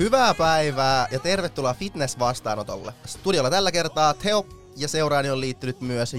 [0.00, 2.92] Hyvää päivää ja tervetuloa fitness-vastaanotolle.
[3.06, 4.46] Studiolla tällä kertaa Teo
[4.76, 6.16] ja seuraani on liittynyt myös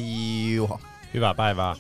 [0.56, 0.80] Juho.
[1.14, 1.76] Hyvää päivää.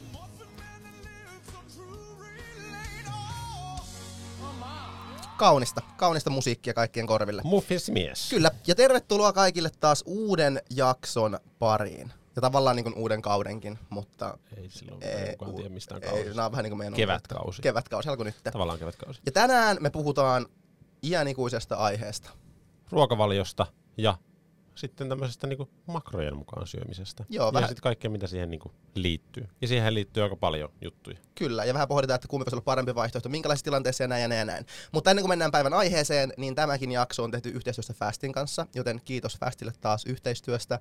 [5.37, 7.41] Kaunista, kaunista musiikkia kaikkien korville.
[7.45, 8.29] Muffismies.
[8.29, 12.13] Kyllä, ja tervetuloa kaikille taas uuden jakson pariin.
[12.35, 16.35] Ja tavallaan niin kuin uuden kaudenkin, mutta Ei silloin ei, kukaan tiedä mistään ei, kausista.
[16.35, 17.61] nämä on vähän niin kuin meidän Kevätkausi.
[17.61, 18.35] Kevätkausi, alkoi nyt.
[18.43, 19.21] Tavallaan kevätkausi.
[19.25, 20.45] Ja tänään me puhutaan
[21.05, 22.29] iänikuisesta aiheesta.
[22.91, 23.65] Ruokavaliosta
[23.97, 24.17] ja
[24.75, 27.25] sitten tämmöisestä niinku makrojen mukaan syömisestä.
[27.29, 29.47] Joo, ja vähän- sitten kaikkea, mitä siihen niinku liittyy.
[29.61, 31.17] Ja siihen liittyy aika paljon juttuja.
[31.35, 34.27] Kyllä, ja vähän pohditaan, että kumpi voisi olla parempi vaihtoehto, minkälaisissa tilanteissa ja näin ja
[34.27, 34.65] näin ja näin.
[34.91, 39.01] Mutta ennen kuin mennään päivän aiheeseen, niin tämäkin jakso on tehty yhteistyössä Fastin kanssa, joten
[39.05, 40.79] kiitos Fastille taas yhteistyöstä.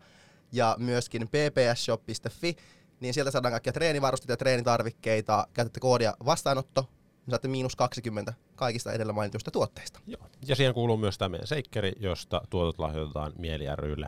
[0.52, 2.56] Ja myöskin ppsshop.fi,
[3.00, 5.46] niin sieltä saadaan kaikkia treenivarusteita ja treenitarvikkeita.
[5.52, 10.00] Käytätte koodia vastaanotto, niin saatte miinus 20 kaikista edellä mainituista tuotteista.
[10.06, 10.26] Joo.
[10.46, 14.06] Ja siihen kuuluu myös tämä meidän seikkeri, josta tuotot lahjoitetaan Mieli rylle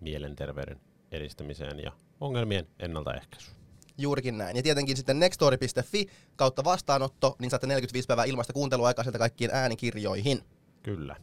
[0.00, 0.80] mielenterveyden
[1.12, 3.56] edistämiseen ja ongelmien ennaltaehkäisyyn.
[3.98, 4.56] Juurikin näin.
[4.56, 10.44] Ja tietenkin sitten nextory.fi kautta vastaanotto, niin saatte 45 päivää ilmaista kuunteluaikaa sieltä kaikkiin äänikirjoihin.
[10.82, 11.16] Kyllä.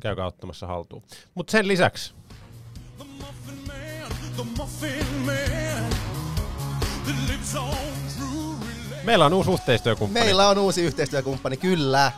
[0.00, 1.02] Käykää ottamassa haltuun.
[1.34, 2.14] Mutta sen lisäksi
[2.98, 5.90] The Muffin Man, the Muffin Man,
[7.04, 8.11] that lives on.
[9.04, 10.24] Meillä on uusi yhteistyökumppani.
[10.24, 12.12] Meillä on uusi yhteistyökumppani, kyllä.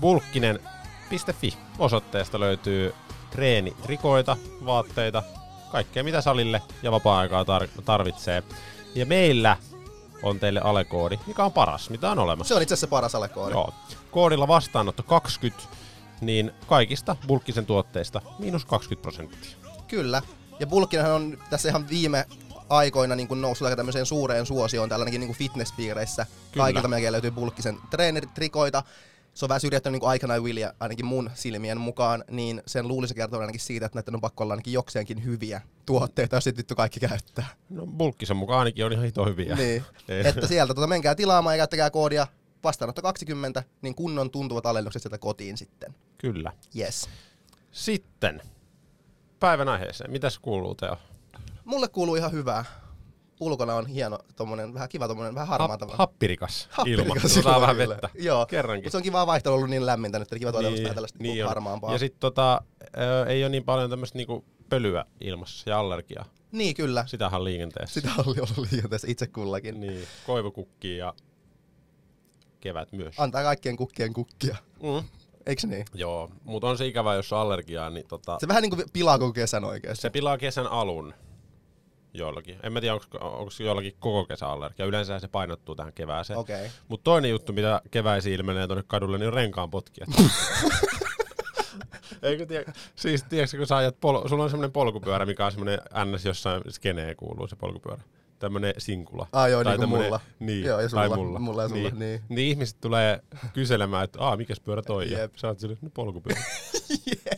[0.00, 2.94] Bulkkinen.fi osoitteesta löytyy
[3.30, 5.22] treenirikoita, vaatteita,
[5.72, 8.42] kaikkea mitä salille ja vapaa-aikaa tar- tarvitsee.
[8.94, 9.56] Ja meillä
[10.22, 12.48] on teille alekoodi, mikä on paras, mitä on olemassa.
[12.48, 13.54] Se on itse asiassa paras alekoodi.
[13.54, 13.74] Joo.
[14.10, 15.62] Koodilla vastaanotto 20,
[16.20, 19.56] niin kaikista bulkkisen tuotteista miinus 20 prosenttia.
[19.88, 20.22] Kyllä.
[20.60, 22.26] Ja Bulkkinenhan on tässä ihan viime
[22.68, 26.26] aikoina niin kuin noussut aika tämmöiseen suureen suosioon tällainenkin niin kuin fitnesspiireissä.
[26.52, 26.64] Kyllä.
[26.64, 28.82] Kaikilta melkein löytyy Bulkkisen treeneritrikoita.
[29.34, 33.14] Se on vähän syrjäyttänyt niin kuin aikanaan Willia, ainakin mun silmien mukaan, niin sen luulisi
[33.14, 37.00] kertoa ainakin siitä, että näiden on pakko olla ainakin jokseenkin hyviä tuotteita, jos vittu kaikki
[37.00, 37.46] käyttää.
[37.68, 39.54] No bulkkisen mukaan ainakin on ihan hito hyviä.
[39.54, 39.84] niin.
[40.24, 42.26] Että sieltä tota, menkää tilaamaan ja käyttäkää koodia
[42.64, 45.94] vastaanotto 20, niin kunnon tuntuvat alennukset sieltä kotiin sitten.
[46.18, 46.52] Kyllä.
[46.78, 47.08] Yes.
[47.72, 48.42] Sitten
[49.40, 50.10] päivän aiheeseen.
[50.10, 50.96] Mitäs kuuluu Teo?
[51.68, 52.64] Mulle kuuluu ihan hyvää.
[53.40, 55.86] Ulkona on hieno, tommonen, vähän kiva tommonen, vähän harmaata.
[55.86, 57.04] Hap, happirikas, ilma.
[57.04, 57.88] Happirikas Saa ilma vähän kyllä.
[57.88, 58.08] vettä.
[58.14, 58.46] Joo.
[58.46, 58.84] Kerrankin.
[58.84, 61.44] Mutta se on kiva vaihtelu ollut niin lämmintä nyt, että kiva tuoda niin, tällaista niin
[61.44, 61.48] on.
[61.48, 61.92] harmaampaa.
[61.92, 62.62] Ja sitten tota,
[62.98, 66.24] ö, ei ole niin paljon tämmöistä niinku pölyä ilmassa ja allergiaa.
[66.52, 68.00] Niin kyllä, Sitähän on liikenteessä.
[68.00, 69.80] sitä oli ollut liikenteessä itse kullakin.
[69.80, 71.14] Niin, koivukukki ja
[72.60, 73.14] kevät myös.
[73.20, 75.08] Antaa kaikkien kukkien kukkia, Mm.
[75.46, 75.84] eikö niin?
[75.94, 79.18] Joo, mutta on se ikävä, jos on allergiaa, niin tota, Se vähän niin kuin pilaa
[79.18, 80.02] koko kesän oikeasti.
[80.02, 81.14] se pilaa kesän alun
[82.14, 82.56] joillakin.
[82.62, 84.86] En mä tiedä, onko se jollakin koko kesän allergia.
[84.86, 86.38] Yleensä se painottuu tähän kevääseen.
[86.38, 86.68] Okay.
[86.88, 90.08] Mutta toinen juttu, mitä keväisin ilmenee tuonne kadulle, niin on renkaan potkijat.
[92.22, 95.78] Eikö tiedä, siis tiedätkö, kun sä ajat, pol- sulla on semmoinen polkupyörä, mikä on semmoinen
[96.04, 96.24] ns.
[96.24, 98.02] jossain skeneen kuuluu se polkupyörä.
[98.38, 99.26] Tämmönen sinkula.
[99.32, 100.20] Ah, joo, Tai niin kuin mulla.
[100.38, 101.16] Niin, Joo, ja tai sulla.
[101.16, 101.38] mulla.
[101.38, 101.98] Mulla ja sulla, niin.
[101.98, 102.22] niin.
[102.28, 102.48] niin.
[102.48, 103.20] ihmiset tulee
[103.52, 105.10] kyselemään, että aa, mikäs pyörä toi?
[105.12, 105.36] Ja Jep.
[105.36, 106.40] sä oot silleen, no polkupyörä.
[107.06, 107.37] Jep.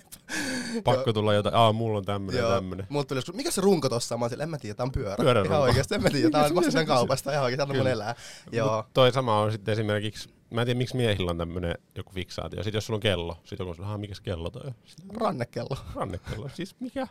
[0.85, 2.55] Pakko tulla jotain, aa, mulla on tämmönen ja Joo.
[2.55, 2.87] tämmönen.
[2.89, 4.17] Mulla tuli joskus, mikä se runko tossa?
[4.17, 5.17] Mä oon sillä, en mä tiedä, tää on pyörä.
[5.17, 5.55] Pyörärunko.
[5.55, 7.63] Ihan oikeesti, en mä tiedä, tää on Mikä se- maksan mikä se- kaupasta, ihan oikeesti,
[7.63, 8.15] anna mun elää.
[8.53, 8.77] Joo.
[8.77, 12.63] Mut toi sama on sitten esimerkiksi, mä en tiedä miksi miehillä on tämmönen joku fiksaatio.
[12.63, 14.75] Sitten jos sulla on kello, sit joku sanoo, mikäs kello toi on?
[14.85, 15.77] Sitten Rannekello.
[15.95, 16.51] rannekello.
[16.55, 17.07] Siis mikä?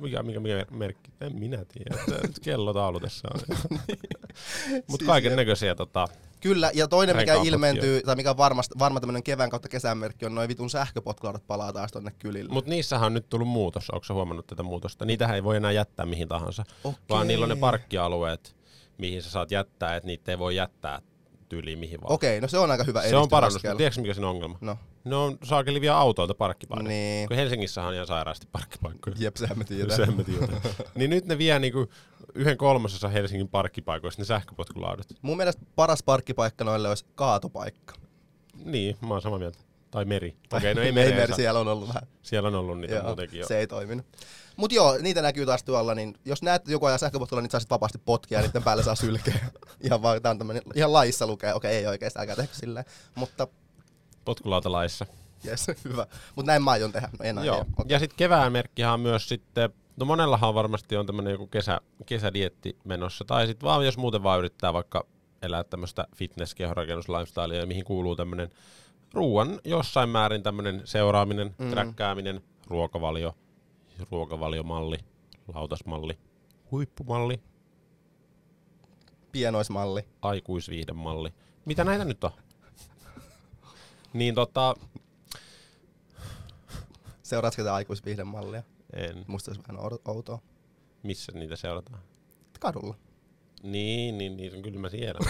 [0.00, 1.10] Mikä, mikä, mikä merkki?
[1.20, 2.02] En minä tiedä.
[2.24, 3.40] Että kellotaulu tässä on.
[3.70, 6.08] Mutta Siis kaiken näköisiä tota,
[6.46, 10.26] Kyllä, ja toinen mikä ilmentyy, tai mikä on varmast, varma tämmönen kevään kautta kesän merkki,
[10.26, 12.52] on noin vitun sähköpotkulaudat palaa taas tonne kylille.
[12.52, 13.90] Mutta niissähän on nyt tullut muutos.
[13.90, 15.04] Onko huomannut tätä muutosta?
[15.04, 16.64] Niitähän ei voi enää jättää mihin tahansa.
[16.84, 17.00] Okei.
[17.08, 18.56] Vaan niillä on ne parkkialueet,
[18.98, 21.02] mihin sä saat jättää, että niitä ei voi jättää
[21.48, 22.12] tyyliin mihin vaan.
[22.12, 24.58] Okei, no se on aika hyvä Se on parannus, mutta tiedätkö mikä on ongelma?
[24.60, 26.88] No, Ne on saakeli vielä autoilta parkkipaikat.
[26.88, 27.28] Niin.
[27.28, 29.16] Kun Helsingissähän on ihan sairaasti parkkipaikkoja.
[29.18, 30.06] jep, sehän me tiedetään.
[30.06, 30.48] Sen mä tiedän.
[30.94, 31.86] niin nyt ne vie niinku
[32.34, 35.06] yhden kolmasosa Helsingin parkkipaikoista ne sähköpotkulaudat.
[35.22, 37.94] Mun mielestä paras parkkipaikka noille olisi kaatopaikka.
[38.64, 39.58] Niin, mä oon samaa mieltä.
[39.90, 40.36] Tai meri.
[40.52, 41.14] Okei, no ei ei meri.
[41.14, 42.02] meri, siellä on ollut vähän.
[42.22, 43.46] Siellä on ollut niitä Joo, muutenkin jo.
[43.46, 44.06] se ei toiminut.
[44.56, 47.98] Mut joo, niitä näkyy taas tuolla, niin jos näet joku ajaa sähköpotkulla, niin saisit vapaasti
[48.04, 49.46] potkia ja niiden päälle saa sylkeä.
[49.84, 52.84] ihan vaan, tää on tämmönen, ihan laissa lukee, okei ei oikeesti, älkää tehkö silleen.
[53.14, 53.48] Mutta
[54.26, 55.06] Potkulautalaissa.
[55.44, 56.06] jes, hyvä.
[56.36, 57.44] Mut näin mä aion tehdä, no en.
[57.44, 57.60] Joo.
[57.60, 57.84] Okei.
[57.88, 62.76] Ja sitten kevään merkkihan on myös sitten, no monellahan varmasti on tämmönen joku kesä, kesädietti
[62.84, 63.24] menossa.
[63.24, 65.06] Tai sitten vaan jos muuten vaan yrittää vaikka
[65.42, 68.50] elää tämmöistä fitness kehorakennus lifestylea, mihin kuuluu tämmönen
[69.14, 71.70] ruoan jossain määrin tämmönen seuraaminen, mm.
[71.70, 73.34] träkkääminen, ruokavalio,
[74.10, 74.98] ruokavaliomalli,
[75.54, 76.18] lautasmalli,
[76.70, 77.40] huippumalli,
[79.32, 80.04] Pienoismalli.
[80.22, 81.34] aikuisviihdemalli.
[81.64, 82.30] Mitä näitä nyt on?
[84.12, 84.74] Niin tota,
[87.22, 88.62] Seuraatko tätä aikuisviihdemallia?
[88.92, 89.24] En.
[89.26, 90.38] Musta olisi vähän ou- outoa.
[91.02, 91.98] Missä niitä seurataan?
[92.60, 92.94] Kadulla.
[93.62, 94.62] Niin, niin, niin.
[94.62, 95.22] Kyllä mä tiedän.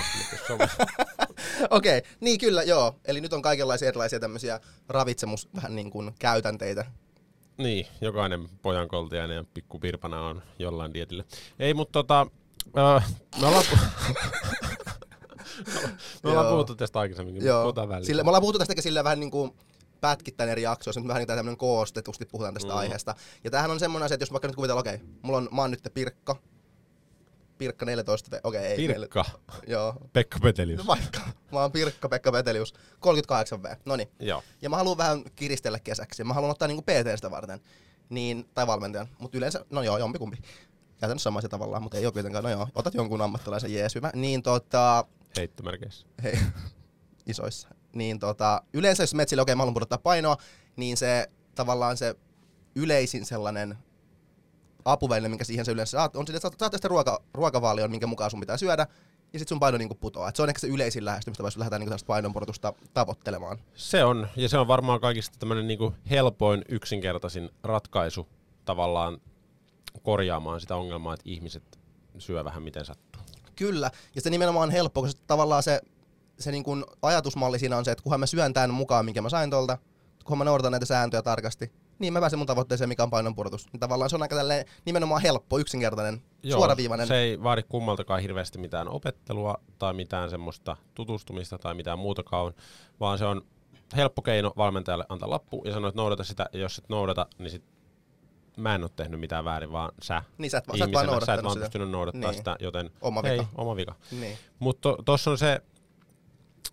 [0.51, 0.59] on-
[1.71, 2.95] Okei, okay, niin kyllä, joo.
[3.05, 6.85] Eli nyt on kaikenlaisia erilaisia tämmöisiä ravitsemus vähän niin kuin käytänteitä.
[7.59, 11.25] niin, jokainen pojan koltiainen ja pikku pirpana on jollain dietillä.
[11.59, 12.27] Ei, mutta tota,
[12.79, 13.01] öö,
[13.41, 13.65] me ollaan,
[16.23, 17.63] me ollaan puhuttu tästä aikaisemminkin, mutta Joo.
[17.63, 18.07] puhutaan väliin.
[18.07, 19.51] Sille, me ollaan puhuttu tästäkin silleen vähän niin kuin
[20.01, 22.79] pätkittäin eri jaksoissa, nyt vähän niin tämmöinen koostetusti puhutaan tästä Mm.
[22.79, 23.15] aiheesta.
[23.45, 25.61] Ja tämähän on semmoinen asia, että jos vaikka nyt kuvitellaan, okei, okay, mulla on, mä
[25.61, 26.37] oon nyt Pirkka,
[27.59, 28.77] Pirkka 14, v- okei okay, ei.
[28.77, 30.79] Pirkka, neljä- joo, Pekka Petelius.
[30.79, 31.21] no vaikka.
[31.53, 34.09] Mä oon Pirkka Pekka Petelius, 38V, no niin.
[34.21, 34.43] Joo.
[34.63, 36.25] Ja mä haluan vähän kiristellä kesäksi.
[36.25, 37.61] Mä haluan ottaa niinku PT sitä varten.
[38.09, 39.09] Niin, tai valmentajan.
[39.19, 40.37] Mutta yleensä, no joo, jompikumpi.
[41.01, 42.45] Käytännössä sama asia tavallaan, mutta ei ole kuitenkaan.
[42.45, 44.11] No joo, otat jonkun ammattilaisen, jees, hyvä.
[44.15, 45.05] Niin tota,
[45.37, 46.07] Heittomerkeissä.
[46.23, 46.39] hei,
[47.27, 47.69] isoissa.
[47.93, 50.37] Niin tota, yleensä jos menet sille, okei, mä haluan pudottaa painoa,
[50.77, 52.15] niin se tavallaan se
[52.75, 53.79] yleisin sellainen
[54.85, 58.07] apuväline, minkä siihen se yleensä saat, on sille, että saat, saat tästä ruoka, ruokavaalion, minkä
[58.07, 58.87] mukaan sun pitää syödä,
[59.33, 60.29] ja sitten sun paino niinku putoaa.
[60.29, 63.59] Et se on ehkä se yleisin lähestymistä, jos lähdetään tästä painonpudotusta tavoittelemaan.
[63.75, 68.29] Se on, ja se on varmaan kaikista tämmöinen niinku helpoin, yksinkertaisin ratkaisu
[68.65, 69.21] tavallaan
[70.03, 71.79] korjaamaan sitä ongelmaa, että ihmiset
[72.19, 73.06] syö vähän miten sattuu.
[73.57, 75.81] Kyllä, ja se nimenomaan on helppo, koska tavallaan se,
[76.39, 79.29] se niin kuin ajatusmalli siinä on se, että kunhan mä syön tämän mukaan, minkä mä
[79.29, 79.79] sain tuolta,
[80.25, 83.73] kunhan mä noudatan näitä sääntöjä tarkasti, niin mä pääsen mun tavoitteeseen, mikä on painonpudotus.
[83.73, 87.07] Niin tavallaan se on aika tälleen nimenomaan helppo, yksinkertainen, Joo, suoraviivainen.
[87.07, 92.55] Se ei vaadi kummaltakaan hirveästi mitään opettelua tai mitään semmoista tutustumista tai mitään muutakaan,
[93.01, 93.43] vaan se on
[93.97, 97.51] helppo keino valmentajalle antaa lappu ja sanoa, että noudata sitä, ja jos et noudata, niin
[97.51, 97.65] sit
[98.57, 100.23] mä en ole tehnyt mitään väärin, vaan sä.
[100.39, 101.65] Niin sä et, va- sä et vaan ihmisenä, sä et vaan sitä.
[101.65, 102.39] pystynyt noudattaa Niin.
[102.39, 103.51] sitä, joten Oma hei, vika.
[103.59, 103.95] oma vika.
[104.21, 104.39] Niin.
[104.59, 105.61] Mutta tuossa on se,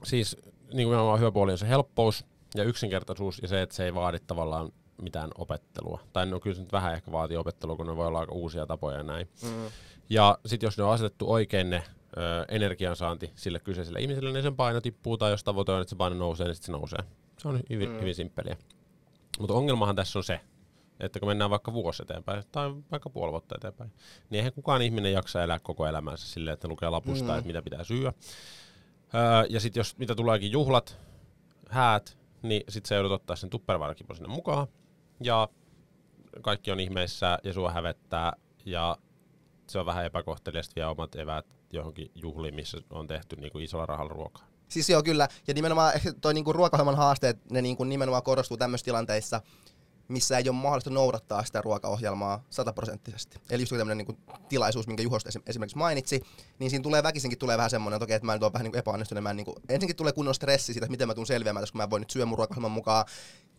[0.03, 0.37] siis
[0.73, 2.25] niin kuin on hyvä puoli on se helppous
[2.55, 4.69] ja yksinkertaisuus ja se, että se ei vaadi tavallaan
[5.01, 5.99] mitään opettelua.
[6.13, 8.65] Tai no kyllä se nyt vähän ehkä vaatii opettelua, kun ne voi olla aika uusia
[8.65, 9.29] tapoja ja näin.
[9.43, 9.49] Mm.
[10.09, 11.83] Ja sitten jos ne on asetettu oikein ne
[12.17, 15.95] ö, energiansaanti sille kyseiselle ihmiselle, niin sen paino tippuu, tai jos tavoite on, että se
[15.95, 16.99] paino nousee, niin sit se nousee.
[17.37, 17.99] Se on hyvin, mm.
[17.99, 18.57] hyvin simppeliä.
[19.39, 20.39] Mutta ongelmahan tässä on se,
[21.05, 23.91] että kun mennään vaikka vuosi eteenpäin, tai vaikka puoli vuotta eteenpäin,
[24.29, 27.37] niin eihän kukaan ihminen jaksa elää koko elämänsä silleen, että lukee lapusta, Mm.
[27.37, 28.13] että mitä pitää syödä.
[29.15, 30.97] Öö, ja sitten jos mitä tuleekin juhlat,
[31.69, 34.67] häät, niin sitten sä joudut ottaa sen tupperware sinne mukaan,
[35.21, 35.49] ja
[36.41, 38.33] kaikki on ihmeissä, ja sua hävettää,
[38.65, 38.97] ja
[39.67, 44.13] se on vähän epäkohteliasta vie omat eväät johonkin juhliin, missä on tehty niinku isolla rahalla
[44.13, 44.47] ruokaa.
[44.67, 45.27] Siis joo, kyllä.
[45.47, 49.41] Ja nimenomaan toi niinku ruokaohjelman haasteet, ne niinku nimenomaan korostuu tämmöisissä tilanteissa,
[50.07, 53.39] missä ei ole mahdollista noudattaa sitä ruokaohjelmaa sataprosenttisesti.
[53.49, 54.17] Eli just tämmöinen niinku
[54.49, 56.21] tilaisuus, minkä Juhosta esim- esimerkiksi mainitsi,
[56.59, 58.77] niin siinä tulee väkisinkin tulee vähän semmoinen, että okei, että mä nyt oon vähän niinku
[58.77, 59.23] epäonnistunut.
[59.23, 61.83] Mä en niinku, ensinnäkin tulee kunnon stressi siitä, että miten mä tuun selviämään, kun mä
[61.83, 63.05] en voi nyt syödä mun ruokaohjelman mukaan.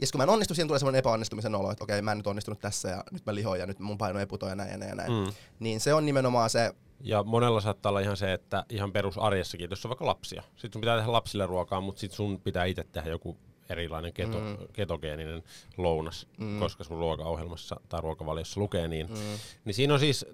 [0.00, 2.26] Ja kun mä en onnistu, siihen tulee semmoinen epäonnistumisen olo, että okei, mä en nyt
[2.26, 4.78] onnistunut tässä ja nyt mä lihoin ja nyt mun paino ei putoa ja näin ja
[4.78, 5.12] näin ja näin.
[5.12, 5.32] Mm.
[5.58, 9.84] Niin se on nimenomaan se, Ja monella saattaa olla ihan se, että ihan perusarjessakin, jos
[9.84, 13.10] on vaikka lapsia, sit sun pitää tehdä lapsille ruokaa, mutta sit sun pitää itse tehdä
[13.10, 13.36] joku
[13.68, 14.56] erilainen keto, mm.
[14.72, 15.42] ketogeeninen
[15.76, 16.58] lounas, mm.
[16.58, 19.06] koska sun ruokaohjelmassa tai ruokavaliossa lukee niin.
[19.06, 19.16] Mm.
[19.64, 20.26] Niin siinä on siis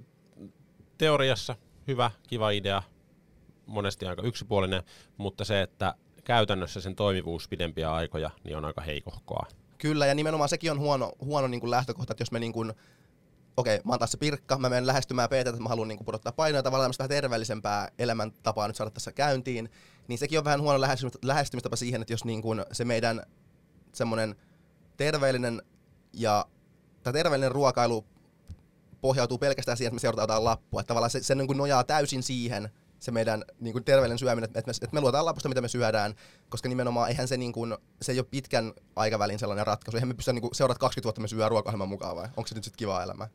[0.98, 1.56] teoriassa
[1.88, 2.82] hyvä, kiva idea,
[3.66, 4.82] monesti aika yksipuolinen,
[5.16, 5.94] mutta se, että
[6.24, 9.46] käytännössä sen toimivuus pidempiä aikoja, niin on aika heikohkoa.
[9.78, 12.72] Kyllä, ja nimenomaan sekin on huono, huono niin kuin lähtökohta, että jos me niin kuin,
[13.56, 16.06] okei, mä oon taas se pirkka, mä menen lähestymään PT, että mä haluan niin kuin
[16.06, 19.70] pudottaa painoa, tavallaan tämmöistä vähän terveellisempää elämäntapaa nyt saada tässä käyntiin,
[20.10, 23.22] niin sekin on vähän huono lähestymist- lähestymistapa siihen, että jos niin kuin se meidän
[23.92, 24.36] semmoinen
[24.96, 25.62] terveellinen
[26.12, 26.46] ja
[27.02, 28.04] tai terveellinen ruokailu
[29.00, 31.84] pohjautuu pelkästään siihen, että me seurataan jotain lappua, että tavallaan se, se niin kuin nojaa
[31.84, 35.60] täysin siihen, se meidän niin kuin terveellinen syöminen, että me, että me luotaan lapusta, mitä
[35.60, 36.14] me syödään,
[36.48, 39.96] koska nimenomaan eihän se, niin kuin, se ei ole pitkän aikavälin sellainen ratkaisu.
[39.96, 42.28] Eihän me pystytä niin kuin, seuraat 20 vuotta me syö ruokaohjelman mukaan vai?
[42.36, 43.28] Onko se nyt sitten kiva elämä?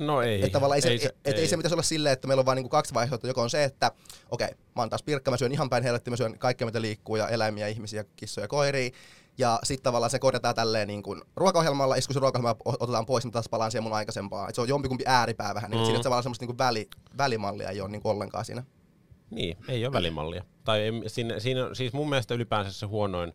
[0.00, 0.34] No ei.
[0.34, 1.40] Että tavallaan ei, se, ei, se, et, ei.
[1.40, 3.30] ei se pitäisi olla silleen, että meillä on vain niinku kaksi vaihtoehtoa.
[3.30, 3.92] Joko on se, että
[4.30, 6.80] okei, okay, mä oon taas pirkka, mä syön ihan päin helvetti, mä syön kaikkea mitä
[6.80, 8.90] liikkuu ja eläimiä, ihmisiä, kissoja, koiria.
[9.38, 13.24] Ja sitten tavallaan se korjataan tälleen niin kuin ruokaohjelmalla, ja kun se ruokaohjelma otetaan pois,
[13.24, 14.48] niin taas palaan siihen mun aikaisempaan.
[14.48, 15.84] Et se on jompikumpi ääripää vähän, niin mm.
[15.84, 16.88] siinä tavallaan semmoista niin väli,
[17.18, 18.64] välimallia ei ole niin ollenkaan siinä.
[19.30, 20.44] Niin, ei ole välimallia.
[20.64, 23.32] Tai ei, siinä, siinä, siis mun mielestä ylipäänsä se huonoin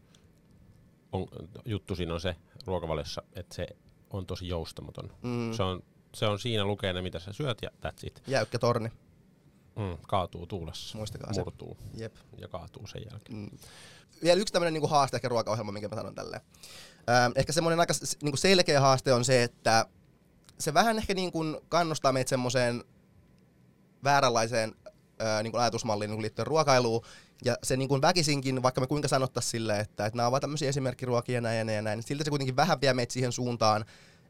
[1.12, 1.28] on,
[1.66, 3.68] juttu siinä on se ruokavaliossa, että se
[4.10, 5.12] on tosi joustamaton.
[5.22, 5.54] Mm.
[5.54, 5.84] Se, on,
[6.16, 8.22] se on siinä lukee ne, mitä sä syöt ja that's it.
[8.28, 8.92] Jäykkä torni,
[9.76, 11.42] Mm, kaatuu tuulessa, muistakaa se.
[11.44, 12.16] murtuu Jep.
[12.38, 13.38] ja kaatuu sen jälkeen.
[13.40, 13.50] Mm.
[14.24, 16.42] Vielä yksi tämmöinen niinku haaste ehkä ruokaohjelma, minkä mä sanon tälleen.
[17.10, 17.94] Öö, ehkä semmoinen aika
[18.24, 19.86] niinku selkeä haaste on se, että
[20.60, 22.84] se vähän ehkä niinku kannustaa meitä semmoiseen
[24.04, 24.76] vääränlaiseen
[25.20, 27.02] ää, niin kuin ajatusmalliin niin kuin liittyen ruokailuun.
[27.46, 30.70] Ja se niin kuin väkisinkin, vaikka me kuinka sanottaisiin silleen, että, että nämä ovat tämmöisiä
[30.70, 33.32] esimerkkiruokia ja näin ja näin, ja näin niin silti se kuitenkin vähän vie meitä siihen
[33.32, 33.86] suuntaan,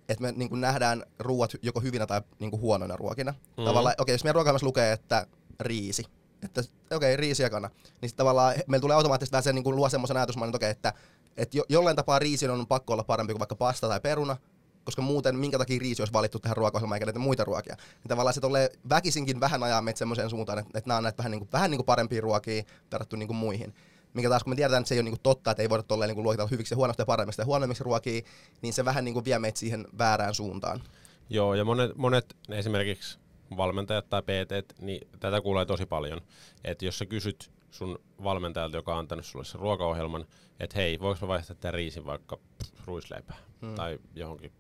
[0.09, 3.31] että me niin kuin nähdään ruuat joko hyvinä tai niin kuin huonoina ruokina.
[3.57, 3.65] Mm.
[3.65, 5.27] Tavallaan, okei, okay, jos meidän ruokailmassa lukee, että
[5.59, 6.03] riisi,
[6.43, 7.67] että okei, okay, riisi ja kana,
[8.01, 10.71] niin sitten tavallaan meillä tulee automaattisesti vähän se niin kuin luo semmoisen ajatusmallin, että okei,
[10.71, 10.93] okay, että,
[11.37, 14.37] että jo, jollain tapaa riisi on pakko olla parempi kuin vaikka pasta tai peruna,
[14.83, 17.75] koska muuten minkä takia riisi olisi valittu tähän ruokaohjelmaan eikä näitä muita ruokia.
[17.75, 21.17] Niin tavallaan se tulee väkisinkin vähän ajaa meitä semmoiseen suuntaan, että, että nämä on näitä
[21.17, 23.73] vähän, niin kuin, vähän niin kuin parempia ruokia verrattuna niin kuin muihin.
[24.15, 26.09] Mikä taas kun me tiedetään, että se ei ole niin totta, että ei voida tolleen
[26.09, 28.21] niin luokitella hyviksi ja huonosta ja paremmista ja huonommiksi ruokia,
[28.61, 30.81] niin se vähän niin kuin vie meitä siihen väärään suuntaan.
[31.29, 33.19] Joo, ja monet, monet esimerkiksi
[33.57, 36.21] valmentajat tai PT, niin tätä kuulee tosi paljon.
[36.63, 40.25] Että jos sä kysyt sun valmentajalta, joka on antanut sulle sen ruokaohjelman,
[40.59, 43.75] että hei, voiko mä vaihtaa tämän riisin vaikka pff, ruisleipään hmm.
[43.75, 44.51] tai johonkin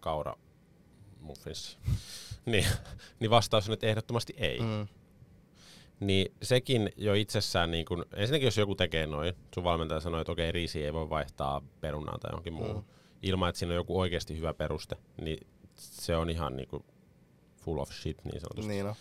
[0.00, 0.36] kaura
[1.20, 1.76] muffinsi,
[2.46, 2.66] niin,
[3.20, 4.58] niin vastaus on, että ehdottomasti ei.
[4.58, 4.86] Hmm.
[6.00, 10.32] Niin sekin jo itsessään, niin kun, ensinnäkin jos joku tekee noin, sun valmentaja sanoo, että
[10.32, 12.84] okei, riisi ei voi vaihtaa perunaa tai johonkin muuhun, hmm.
[13.22, 16.84] ilman että siinä on joku oikeasti hyvä peruste, niin se on ihan niin kuin
[17.56, 18.72] full of shit niin sanotusti.
[18.72, 18.94] Niin on.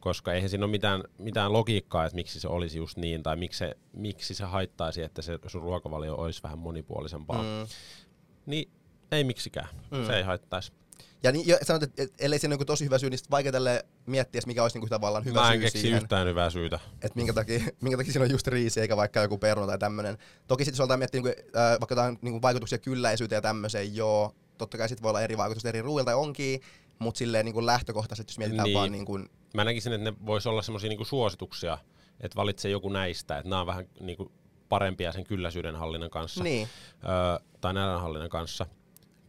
[0.00, 3.58] Koska eihän siinä ole mitään, mitään logiikkaa, että miksi se olisi just niin, tai miksi
[3.58, 7.42] se, miksi se haittaisi, että se sun ruokavalio olisi vähän monipuolisempaa.
[7.42, 7.66] Mm.
[8.46, 8.70] Niin
[9.12, 9.68] ei miksikään.
[9.90, 10.06] Mm.
[10.06, 10.72] Se ei haittaisi.
[11.22, 14.40] Ja niin, jo, sanot, että ellei siinä ole tosi hyvä syy, niin vaikea tälle miettiä,
[14.46, 16.02] mikä olisi niinku tavallaan hyvä Mä en syy keksi siihen.
[16.02, 16.80] yhtään hyvää syytä.
[16.94, 20.18] Että minkä takia, minkä takia siinä on just riisi eikä vaikka joku peruna tai tämmöinen.
[20.48, 24.34] Toki sitten jos aletaan miettiä niinku, äh, vaikka jotain niinku vaikutuksia kylläisyyteen ja tämmöiseen, joo.
[24.58, 26.60] Totta kai sitten voi olla eri vaikutusta eri ruuilta onkin,
[26.98, 28.78] mutta silleen niinku lähtökohtaisesti, jos mietitään Niin.
[28.78, 29.18] vaan niinku,
[29.54, 31.78] Mä näkisin, että ne vois olla semmoisia niinku suosituksia,
[32.20, 34.32] että valitse joku näistä, että nämä on vähän niinku
[34.68, 36.44] parempia sen kylläisyyden hallinnan kanssa.
[36.44, 36.68] niin,
[37.04, 38.66] öö, tai nälänhallinnan kanssa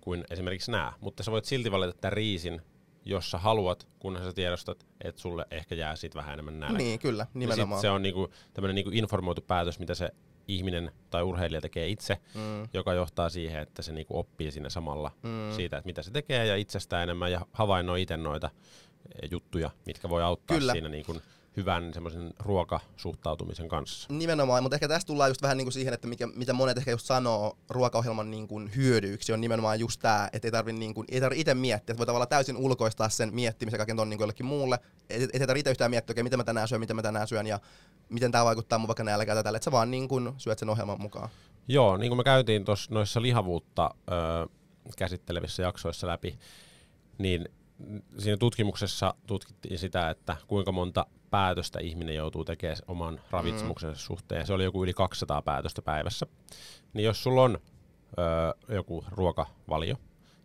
[0.02, 0.94] kuin esimerkiksi nämä.
[1.00, 2.62] Mutta sä voit silti valita tämän riisin,
[3.06, 6.78] jos sä haluat, kunhan sä tiedostat, että sulle ehkä jää siitä vähän enemmän nälkä.
[6.78, 7.82] niin, kyllä, Ja sit nimenomaan.
[7.82, 10.10] se on niinku, tämmöinen niinku informoitu päätös, mitä se
[10.48, 12.68] ihminen tai urheilija tekee itse, Mm.
[12.74, 15.56] joka johtaa siihen, että se niinku oppii siinä samalla Mm.
[15.56, 18.50] siitä, että mitä se tekee ja itsestään enemmän ja havainnoi itse noita
[19.24, 20.72] eh, juttuja, mitkä voi auttaa Kyllä.
[20.74, 21.16] siinä niinku
[21.58, 24.14] hyvän semmoisen ruokasuhtautumisen kanssa.
[24.14, 27.06] Nimenomaan, mutta ehkä tästä tullaan just vähän niinku siihen, että mikä, mitä monet ehkä just
[27.06, 31.54] sanoo ruokaohjelman niinku hyödyiksi, on nimenomaan just tämä, että ei tarvi niinku, ei tarvi itse
[31.54, 34.80] miettiä, että voi tavallaan täysin ulkoistaa sen miettimisen kaiken ton niinku jollekin muulle.
[35.10, 37.60] Et, tarvitse itse yhtään miettiä, okei, miten mä tänään syön, miten mä tänään syön ja
[38.10, 41.02] miten tämä vaikuttaa mun vaikka nälkään tai tälle, että sä vaan niinku syöt sen ohjelman
[41.02, 41.30] mukaan.
[41.68, 44.50] Joo, niin kuin me käytiin tuossa noissa lihavuutta ö,
[44.98, 46.40] käsittelevissä jaksoissa läpi,
[47.18, 47.50] niin
[48.18, 54.06] siinä tutkimuksessa tutkittiin sitä, että kuinka monta päätöstä ihminen joutuu tekemään oman ravitsemuksensa mm.
[54.06, 54.48] suhteen.
[54.48, 56.28] Se oli joku yli 200 päätöstä päivässä.
[56.94, 57.58] Niin jos sulla on
[58.68, 59.96] ö, joku ruokavalio,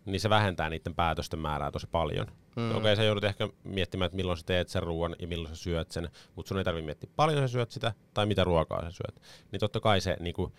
[0.05, 2.27] niin se vähentää niiden päätösten määrää tosi paljon.
[2.57, 2.71] Mm.
[2.71, 5.63] Okei, okay, sä joudut ehkä miettimään, että milloin sä teet sen ruoan ja milloin sä
[5.63, 8.91] syöt sen, mutta sun ei tarvitse miettiä paljon sä syöt sitä tai mitä ruokaa sä
[8.91, 9.23] syöt.
[9.53, 10.53] Niin totta kai se niinku,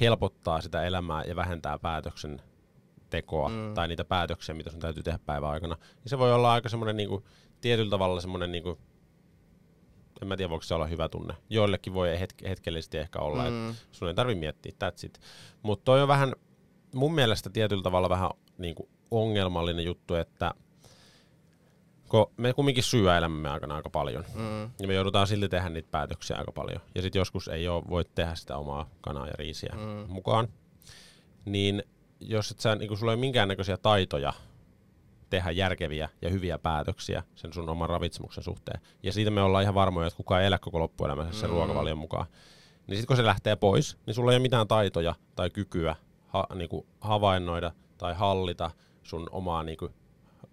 [0.00, 2.42] helpottaa sitä elämää ja vähentää päätöksen
[3.10, 3.74] tekoa mm.
[3.74, 5.76] tai niitä päätöksiä, mitä sun täytyy tehdä päivän aikana.
[6.04, 7.24] Ja se voi olla aika semmoinen niinku,
[7.60, 8.78] tietyllä tavalla semmoinen, niinku,
[10.22, 11.34] en mä tiedä voiko se olla hyvä tunne.
[11.50, 13.70] Joillekin voi hetk- hetkellisesti ehkä olla, mm.
[13.70, 15.20] että sun ei tarvi miettiä, that's it.
[15.62, 16.32] Mutta toi on vähän,
[16.94, 20.54] mun mielestä tietyllä tavalla vähän niinku, ongelmallinen juttu, että
[22.08, 24.62] kun me kumminkin syö elämämme aikana aika paljon, Mm.
[24.80, 26.80] ja me joudutaan silti tehdä niitä päätöksiä aika paljon.
[26.94, 30.12] Ja sitten joskus ei ole, voi tehdä sitä omaa kanaa ja riisiä Mm.
[30.12, 30.48] mukaan.
[31.44, 31.82] Niin
[32.20, 34.32] jos et sä, niin sulla ei ole minkäännäköisiä taitoja
[35.32, 38.80] tehdä järkeviä ja hyviä päätöksiä sen sun oman ravitsemuksen suhteen.
[39.02, 41.54] Ja siitä me ollaan ihan varmoja, että kukaan ei elä koko loppuelämänsä sen Mm.
[41.56, 42.26] ruokavalion mukaan.
[42.86, 45.96] Niin sitten kun se lähtee pois, niin sulla ei ole mitään taitoja tai kykyä
[46.26, 48.70] ha, niinku havainnoida tai hallita
[49.02, 49.90] sun omaa niinku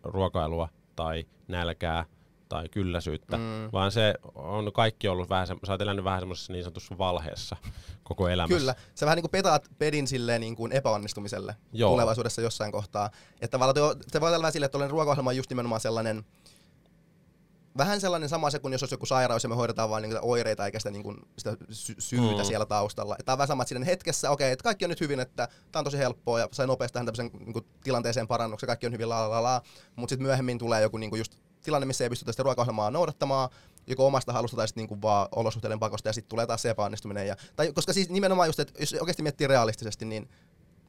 [0.04, 2.06] ruokailua tai nälkää
[2.50, 3.44] tai kylläisyyttä, Mm.
[3.74, 7.56] vaan se on kaikki ollut vähän, se, sä oot elänyt vähän semmoisessa niin sanotussa valheessa
[8.04, 8.58] koko elämässä.
[8.60, 11.92] Kyllä, sä vähän niinku petaat pedin silleen niin kuin epäonnistumiselle Joo.
[11.92, 13.10] tulevaisuudessa jossain kohtaa.
[13.42, 16.26] Että tavallaan se voi olla vähän silleen, että ruokaohjelma on just nimenomaan sellainen,
[17.78, 20.66] vähän sellainen sama se kuin jos olisi joku sairaus ja me hoidetaan vain niitä oireita
[20.66, 22.44] eikä sitä, niin kuin, sitä sy- syytä Mm.
[22.46, 23.16] siellä taustalla.
[23.26, 25.80] Tämä on vähän sama, että siinä hetkessä, okei, että kaikki on nyt hyvin, että tämä
[25.80, 29.10] on tosi helppoa ja sai nopeasti tähän tämmöisen niin kuin, tilanteeseen parannuksen, kaikki on hyvin
[29.10, 29.62] la la la, la.
[29.96, 33.50] mutta sitten myöhemmin tulee joku niin kuin just tilanne, missä ei pystytä sitä ruokaohjelmaa noudattamaan,
[33.88, 37.28] joko omasta halusta tai sitten niinku vaan olosuhteiden pakosta ja sitten tulee taas se epäonnistuminen.
[37.28, 40.30] Ja, tai, koska siis nimenomaan just, että jos oikeasti miettii realistisesti, niin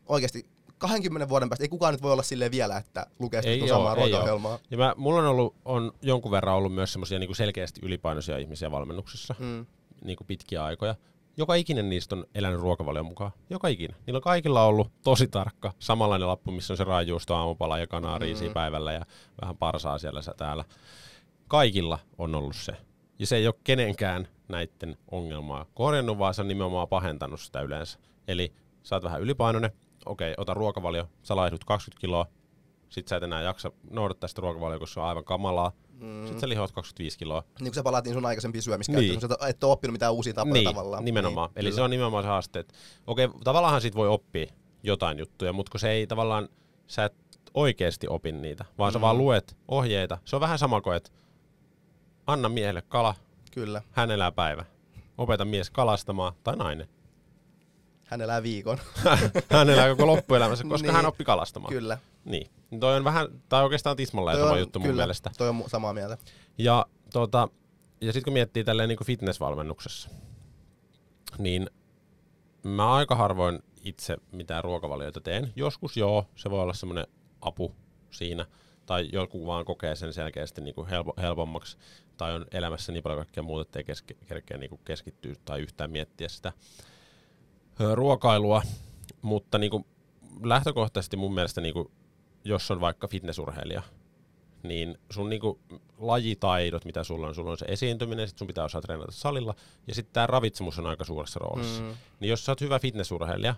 [0.06, 0.46] oikeasti
[0.78, 4.58] 20 vuoden päästä ei kukaan nyt voi olla silleen vielä, että lukee sitä samaa ruokaohjelmaa.
[4.70, 8.70] Ja mä, mulla on ollut on jonkun verran ollut myös semmoisia niinku selkeästi ylipainoisia ihmisiä
[8.70, 9.66] valmennuksessa Mm.
[10.04, 10.94] niinku pitkiä aikoja.
[11.36, 13.30] Joka ikinen niistä on elänyt ruokavalion mukaan.
[13.50, 13.96] Joka ikinen.
[14.06, 18.18] Niillä on kaikilla ollut tosi tarkka, samanlainen lappu, missä on se raajuusto aamupala ja kanaa
[18.18, 18.54] riisiä Mm.
[18.54, 19.06] päivällä ja
[19.40, 20.64] vähän parsaa siellä täällä.
[21.48, 22.72] Kaikilla on ollut se.
[23.18, 27.98] Ja se ei ole kenenkään näiden ongelmaa korjannut, vaan se on nimenomaan pahentanut sitä yleensä.
[28.28, 29.70] Eli sä oot vähän ylipainoinen,
[30.06, 32.26] okei, ota ruokavalio, sä laihdut 20 kiloa,
[32.88, 35.72] sit sä et enää jaksa noudattaa sitä ruokavalioa, koska se on aivan kamalaa.
[36.00, 36.26] Mm.
[36.26, 37.40] Sit sä lihoat 25 kiloa.
[37.40, 39.20] Niin kuin sä palaat niin sun aikaisempiin syömiskäyttöön, niin.
[39.20, 41.04] sä et ole oppinut mitään uusia tapoja niin, tavallaan.
[41.04, 41.50] nimenomaan.
[41.50, 41.76] Niin, Eli kyllä.
[41.76, 42.74] se on nimenomaan se haaste, että
[43.06, 44.46] okei, tavallaan siitä voi oppia
[44.82, 46.48] jotain juttuja, mutta kun se ei tavallaan,
[46.86, 47.14] sä et
[47.54, 48.92] oikeasti opi niitä, vaan mm.
[48.92, 50.18] sä vaan luet ohjeita.
[50.24, 51.10] Se on vähän sama kuin, että
[52.26, 53.14] anna miehelle kala,
[53.50, 53.82] Kyllä.
[53.90, 54.64] hän elää päivä.
[55.18, 56.88] Opeta mies kalastamaan, tai nainen.
[58.10, 58.78] Hän elää viikon.
[59.50, 60.96] hän elää koko loppuelämänsä, koska Niin.
[60.96, 61.72] hän oppi kalastamaan.
[61.72, 61.98] kyllä.
[62.24, 62.50] Niin.
[62.80, 65.30] Toi on vähän, tai oikeastaan tismalleen sama juttu mun kyllä, mielestä.
[65.38, 66.18] Toi on samaa mieltä.
[66.58, 67.48] Ja, tota,
[68.00, 70.10] ja sitten kun miettii tälleen niin fitnessvalmennuksessa,
[71.38, 71.70] niin
[72.62, 75.52] mä aika harvoin itse mitään ruokavalioita teen.
[75.56, 77.06] Joskus joo, se voi olla semmoinen
[77.40, 77.74] apu
[78.10, 78.46] siinä.
[78.86, 81.76] Tai joku vaan kokee sen selkeästi niin kuin helpo, helpommaksi.
[82.16, 85.90] Tai on elämässä niin paljon kaikkea muuta, ettei keske, kerkeä niin kuin keskittyä tai yhtään
[85.90, 86.52] miettiä sitä
[87.94, 88.62] ruokailua.
[89.22, 89.86] Mutta niin kuin
[90.42, 91.90] lähtökohtaisesti mun mielestä, niin kuin,
[92.44, 93.82] jos on vaikka fitnessurheilija,
[94.62, 95.60] niin sun niinku
[95.98, 99.54] lajitaidot, mitä sulla on, sulla on se esiintyminen, sit sun pitää osaa treenata salilla,
[99.86, 101.82] ja sitten tämä ravitsemus on aika suuressa roolissa.
[101.82, 101.94] Mm.
[102.20, 103.54] Niin jos sä oot hyvä fitnessurheilija,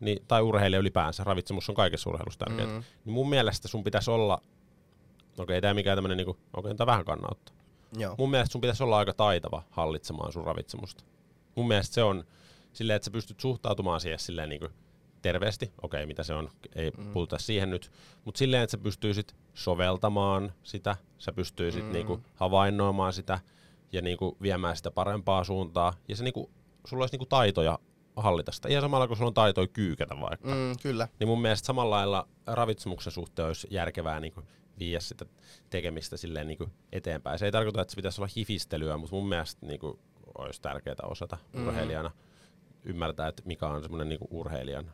[0.00, 2.84] niin, tai urheilija ylipäänsä, ravitsemus on kaikessa urheilussa tärkeää, mm.
[3.04, 7.04] niin mun mielestä sun pitäisi olla, okei, okay, tämä mikään tämmöinen, niinku, okei, okay, vähän
[7.04, 7.54] kannattaa.
[7.98, 8.14] Joo.
[8.18, 11.04] Mun mielestä sun pitäisi olla aika taitava hallitsemaan sun ravitsemusta.
[11.54, 12.24] Mun mielestä se on
[12.72, 14.68] silleen, että sä pystyt suhtautumaan siihen silleen niin
[15.22, 17.12] terveesti, okei mitä se on, ei mm.
[17.12, 17.92] puhuta siihen nyt,
[18.24, 21.92] mutta silleen, että sä pystyisit soveltamaan sitä, sä pystyisit mm.
[21.92, 23.40] niinku havainnoimaan sitä
[23.92, 26.50] ja niinku viemään sitä parempaa suuntaa ja se niinku,
[26.86, 27.78] sulla olisi niinku taitoja
[28.16, 28.68] hallita sitä.
[28.68, 30.48] Ihan samalla kuin sulla on taitoja kyykätä vaikka.
[30.48, 31.08] Mm, kyllä.
[31.20, 34.34] Niin mun mielestä samalla lailla ravitsemuksen suhteen olisi järkevää niin
[34.78, 35.26] viiä sitä
[35.70, 37.38] tekemistä silleen niin eteenpäin.
[37.38, 39.98] Se ei tarkoita, että se pitäisi olla hifistelyä, mutta mun mielestä niin kuin,
[40.38, 41.66] olisi tärkeää osata mm.
[41.66, 42.10] urheilijana
[42.88, 44.92] ymmärtää, että mikä on semmoinen niin urheilijan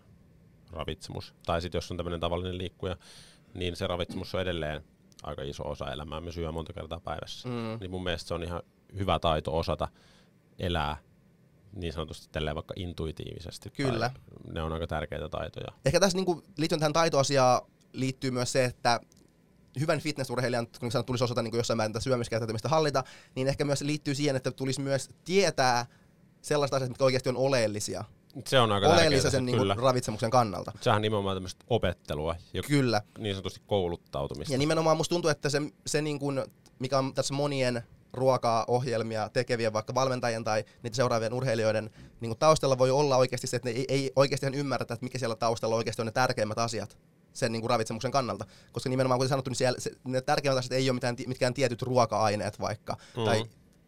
[0.70, 1.34] ravitsemus.
[1.46, 2.96] Tai sitten jos on tämmöinen tavallinen liikkuja,
[3.54, 4.84] niin se ravitsemus on edelleen
[5.22, 6.20] aika iso osa elämää.
[6.20, 7.48] Me syö monta kertaa päivässä.
[7.48, 7.78] Mm.
[7.80, 8.62] Niin mun mielestä se on ihan
[8.98, 9.88] hyvä taito osata
[10.58, 10.96] elää
[11.72, 13.70] niin sanotusti tälleen vaikka intuitiivisesti.
[13.70, 14.10] Kyllä.
[14.10, 15.72] Tai ne on aika tärkeitä taitoja.
[15.84, 19.00] Ehkä tässä niinku, liittyen tähän taitoasiaan liittyy myös se, että
[19.80, 23.04] hyvän fitnessurheilijan, kun sanotaan, tulisi osata niin jossain määrin tätä syömiskäyttäytymistä hallita,
[23.34, 25.86] niin ehkä myös liittyy siihen, että tulisi myös tietää
[26.44, 28.04] sellaista asiat, mitkä oikeasti on oleellisia.
[28.46, 29.76] Se on aika Oleellisia sen niin kyllä.
[29.78, 30.72] ravitsemuksen kannalta.
[30.80, 33.02] Sehän on nimenomaan tämmöistä opettelua ja Kyllä.
[33.18, 34.54] niin sanotusti kouluttautumista.
[34.54, 36.44] Ja nimenomaan musta tuntuu, että se, se niin kuin,
[36.78, 42.78] mikä on tässä monien ruokaohjelmia tekevien vaikka valmentajien tai niitä seuraavien urheilijoiden niin kuin taustalla
[42.78, 45.76] voi olla oikeasti se, että ne ei, ei oikeasti ihan ymmärretä, että mikä siellä taustalla
[45.76, 46.98] oikeasti on ne tärkeimmät asiat
[47.32, 48.44] sen niin kuin ravitsemuksen kannalta.
[48.72, 51.82] Koska nimenomaan kuten sanottu, niin siellä, se, ne tärkeimmät asiat ei ole mitään, mitkään tietyt
[51.82, 53.24] ruoka-aineet vaikka, Mhm.
[53.24, 53.44] tai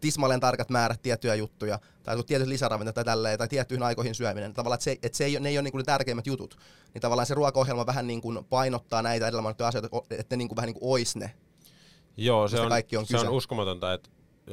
[0.06, 4.54] tismalleen tarkat määrät tiettyjä juttuja, tai tietyt lisäravinteet tai tälleen, tai tiettyihin aikoihin syöminen.
[4.54, 6.58] Tavallaan, että se, että se ei, ole- ne ei ole niin kuin ne tärkeimmät jutut.
[6.94, 10.48] Niin tavallaan se ruokaohjelma vähän niin kuin painottaa näitä edellä mainittuja asioita, että ne niin
[10.48, 11.30] kuin vähän niin kuin ois ne.
[12.16, 13.30] Joo, se on, kaikki on se on kyse.
[13.32, 14.10] uskomatonta, että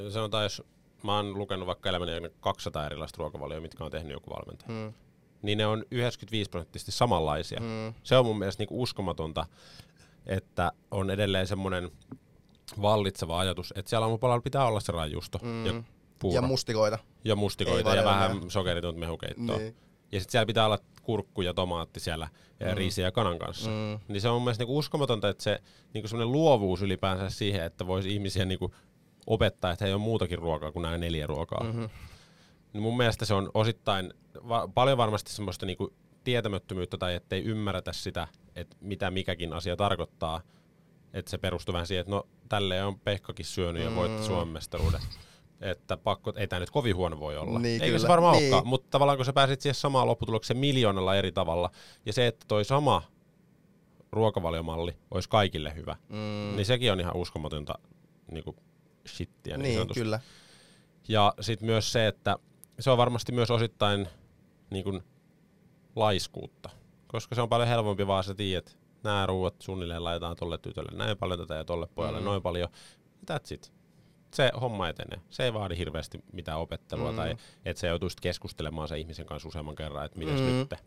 [0.10, 0.64] sanotaan, jos
[1.04, 4.94] mä oon lukenut vaikka elämäni aikana 200 erilaista ruokavalioa, mitkä on tehnyt joku valmentaja, Mm.
[5.42, 7.60] niin ne on 95 prosenttisesti samanlaisia.
[7.60, 7.94] Mm.
[8.04, 9.46] Se on mun mielestä niinku uskomatonta,
[10.26, 11.92] että on edelleen semmoinen
[12.82, 15.66] vallitseva ajatus, että siellä aamupalalla pitää olla se rajusto mm.
[15.66, 15.84] ja
[16.20, 17.00] puuro Ja mustikoita.
[17.24, 19.58] ja mustikoita Ei ja vähän sokeritonta mehukeittoa.
[19.58, 19.76] Niin.
[20.12, 22.28] Ja sitten siellä pitää olla kurkku ja tomaatti siellä
[22.60, 23.70] ja riisi ja kanan kanssa.
[23.70, 24.00] Mm.
[24.08, 25.60] Niin se on mun mielestä niinku uskomatonta, että se
[25.94, 28.74] niinku semmoinen luovuus ylipäänsä siihen, että voisi ihmisiä niinku
[29.28, 31.64] opettaa, että ei ole muutakin ruokaa kuin nämä neljä ruokaa.
[31.64, 31.90] Mm-hmm.
[32.74, 34.14] Niin mun mielestä se on osittain
[34.48, 40.42] va- paljon varmasti semmoista niinku tietämättömyyttä tai ettei ymmärretä sitä, että mitä mikäkin asia tarkoittaa.
[41.14, 45.02] Että se perustuu vähän siihen, että no tälleen on Pekkakin syönyt ja voitti Suomen mestaruuden.
[45.62, 47.60] Että pakko, ei tämä nyt kovin huono voi olla.
[47.60, 48.08] Niin, Eikä se kyllä.
[48.08, 48.54] varmaan Niin.
[48.54, 51.72] olekaan, mutta tavallaan kun sä pääsit siihen samaan lopputulokseen miljoonalla eri tavalla,
[52.06, 53.02] ja se, että toi sama
[54.12, 56.56] ruokavaliomalli olisi kaikille hyvä, Mm.
[56.56, 57.74] niin sekin on ihan uskomatonta
[58.32, 58.56] niin kuin
[59.08, 59.58] shittiä.
[59.58, 60.00] Niin, Niin, sanotusti.
[60.00, 60.20] kyllä.
[61.08, 62.38] Ja sitten myös se, että
[62.80, 64.08] se on varmasti myös osittain
[64.70, 65.04] niin kuin
[65.96, 66.70] laiskuutta,
[67.08, 71.18] koska se on paljon helpompi vaan sä tiedät, nämä ruuat suunnilleen laitetaan tolle tytölle näin
[71.18, 72.26] paljon tätä ja tolle pojalle mm.
[72.26, 72.70] noin paljon.
[73.32, 73.74] That's it.
[74.34, 75.20] Se homma etenee.
[75.30, 77.16] Se ei vaadi hirveästi mitään opettelua mm.
[77.16, 77.36] tai
[77.66, 80.46] että sä joutuisit keskustelemaan sen ihmisen kanssa useamman kerran, että mites mm.
[80.46, 80.78] nyt te,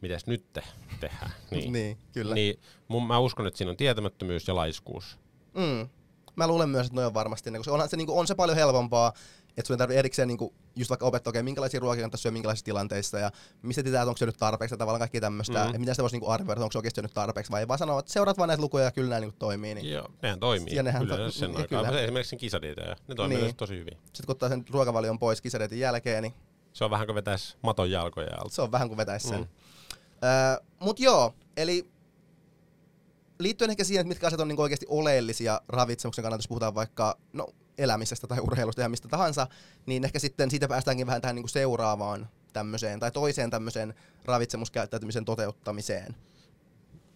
[0.00, 0.62] mites nyt te
[1.00, 1.30] tehdään.
[1.50, 1.72] Niin.
[1.72, 2.34] Niin, kyllä.
[2.34, 5.18] Niin mun, mä uskon, että siinä on tietämättömyys ja laiskuus.
[5.54, 5.88] Mm.
[6.36, 9.12] Mä luulen myös, että noin on varmasti, koska onhan se, niin on se paljon helpompaa,
[9.60, 12.64] Että sun ei tarvitse erikseen niinku, just vaikka opettaa, okei, minkälaisia ruokia kannattaa syödä minkälaisissa
[12.64, 13.30] tilanteissa ja
[13.62, 15.58] mistä tietää, että onko se nyt tarpeeksi ja tavallaan kaikki tämmöistä.
[15.60, 15.66] Mm.
[15.66, 15.72] Mm.
[15.72, 17.78] Ja miten sitä voisi niinku arvioida, että onko se oikeasti nyt tarpeeksi vai ei vaan
[17.78, 19.74] sanoa, että seuraat vaan näitä lukuja ja kyllä nämä niinku toimii.
[19.74, 19.90] Niin.
[19.90, 20.74] Joo, nehän toimii.
[20.74, 22.00] Ja nehän to- Yleensä sen ja kyllä.
[22.00, 22.96] Esimerkiksi sen kisadietoja.
[23.08, 23.44] Ne toimii Niin.
[23.46, 23.56] niin.
[23.56, 23.98] tosi hyvin.
[24.04, 26.34] Sitten kun ottaa sen ruokavalion pois kisareetin jälkeen, niin
[26.72, 28.54] Se on vähän kuin vetäisi maton jalkoja alta.
[28.54, 29.38] se on vähän kuin vetäisi sen.
[29.40, 29.46] Mm.
[30.24, 31.90] Öö, Mutta joo, eli
[33.38, 37.18] liittyen ehkä siihen, että mitkä asiat on niinku oikeasti oleellisia ravitsemuksen kannalta, jos puhutaan vaikka
[37.32, 37.48] no,
[37.80, 39.46] elämisestä tai urheilusta ja mistä tahansa,
[39.86, 46.14] niin ehkä sitten siitä päästäänkin vähän tähän niinku seuraavaan tämmöiseen tai toiseen tämmöiseen ravitsemuskäyttäytymisen toteuttamiseen.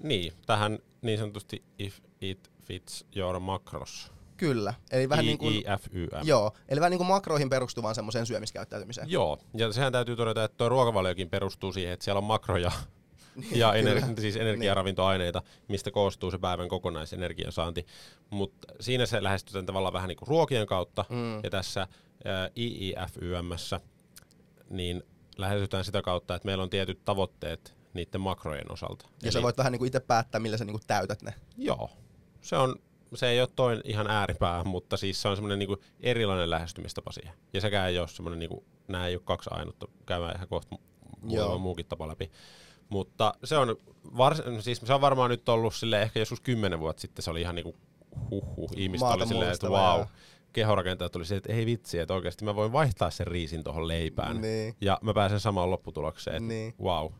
[0.03, 4.13] Niin, tähän niin sanotusti if it fits your macros.
[4.37, 5.65] Kyllä, eli vähän niin kuin,
[6.23, 9.11] joo, eli vähän niin kuin makroihin perustuvaan semmoiseen syömiskäyttäytymiseen.
[9.11, 12.73] Joo, ja sehän täytyy todeta, että tuo ruokavaliokin perustuu siihen, että siellä on makroja
[13.37, 13.73] ja Kyllä.
[13.73, 17.87] ener- siis energiaravintoaineita, mistä koostuu se päivän kokonaisenergiansaanti.
[18.31, 21.41] Mutta siinä se lähestytään tavallaan vähän niin kuin ruokien kautta, Mm.
[21.43, 21.89] ja tässä
[22.25, 23.81] ää, IIFYMssä
[24.71, 25.03] niin
[25.37, 29.09] lähestytään sitä kautta, että meillä on tietyt tavoitteet niiden makrojen osalta.
[29.23, 31.35] Ja sä voit vähän niin kuin itse päättää, millä sä niin kuin täytät ne.
[31.57, 31.91] Joo,
[32.41, 32.77] se on
[33.15, 37.35] se ei ole toinen ihan ääripää, mutta siis se on semmoinen niinku erilainen lähestymistapa siihen.
[37.53, 40.77] Ja sekään ei ole semmoinen, niinku, nämä ei ole kaksi ainutta, käymään ihan kohta
[41.21, 42.31] muutama muukin tapa läpi.
[42.89, 43.77] Mutta se on,
[44.17, 47.41] vars, siis se on varmaan nyt ollut sille ehkä joskus kymmenen vuotta sitten, se oli
[47.41, 47.77] ihan niinku
[48.31, 48.71] huhhuh.
[48.77, 50.07] Ihmiset Maata oli silleen, että mullistava, wow.
[50.53, 54.41] Kehorakentajat tuli se, että ei vitsi, että oikeasti mä voin vaihtaa sen riisin tuohon leipään.
[54.41, 54.77] Niin.
[54.81, 56.75] Ja mä pääsen samaan lopputulokseen, että Niin.
[56.83, 57.13] wow.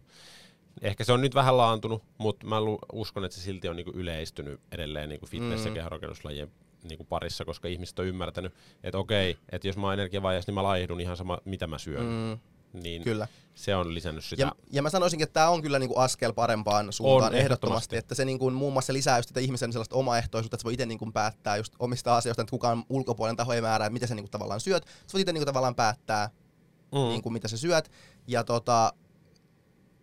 [0.83, 2.57] Ehkä se on nyt vähän laantunut, mutta mä
[2.93, 5.67] uskon, että se silti on niinku yleistynyt edelleen niinku fitness- Mm.
[5.67, 6.51] ja kehorakennuslajien
[6.83, 10.63] niinku parissa, koska ihmiset on ymmärtänyt, että okei, että jos mä oon energiavajeessa, niin mä
[10.63, 12.07] laihdun ihan sama, mitä mä syön.
[12.07, 12.39] Mm,
[12.75, 13.29] Niin kyllä.
[13.55, 14.43] se on lisännyt sitä.
[14.43, 17.45] Ja, ja mä sanoisinkin, että tämä on kyllä niinku askel parempaan suuntaan On, ehdottomasti.
[17.45, 17.97] ehdottomasti.
[17.97, 20.87] Että se niinku muun muassa lisää just sitä ihmisen sellaista omaehtoisuutta, että sä voi itse
[20.87, 24.61] niinku päättää just omista asioista, että kukaan ulkopuolinen taho ei määrää, mitä sä niinku tavallaan
[24.61, 24.85] syöt.
[24.85, 26.31] Sä voit itse niinku tavallaan päättää,
[26.93, 26.99] mm.
[26.99, 27.91] niin kuin mitä sä syöt.
[28.27, 28.93] Ja tota,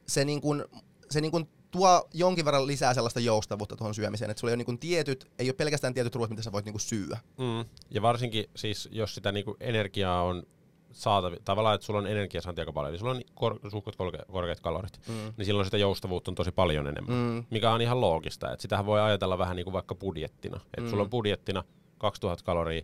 [0.08, 0.66] se, niin kuin,
[1.10, 4.58] se niin kuin tuo jonkin verran lisää sellaista joustavuutta tuohon syömiseen, että sulla ei ole
[4.58, 7.20] niin kuin tietyt, ei ole pelkästään tietyt ruoat, mitä sä voit niin kuin syödä.
[7.38, 7.66] Mm.
[7.90, 10.44] Ja varsinkin siis, jos sitä niinku energiaa on
[10.92, 14.60] saatavilla, tavallaan, että sulla on energiasaanti aika paljon, eli sulla on kor- suhkot korke- korkeat
[14.60, 15.34] kalorit, Mm.
[15.38, 17.16] niin silloin sitä joustavuutta on tosi paljon enemmän.
[17.16, 17.44] Mm.
[17.50, 18.52] mikä on ihan loogista.
[18.52, 20.58] Että sitähän voi ajatella vähän niin kuin vaikka budjettina.
[20.58, 20.90] Että Mm.
[20.90, 21.64] sulla on budjettina
[21.98, 22.82] 2000 kaloria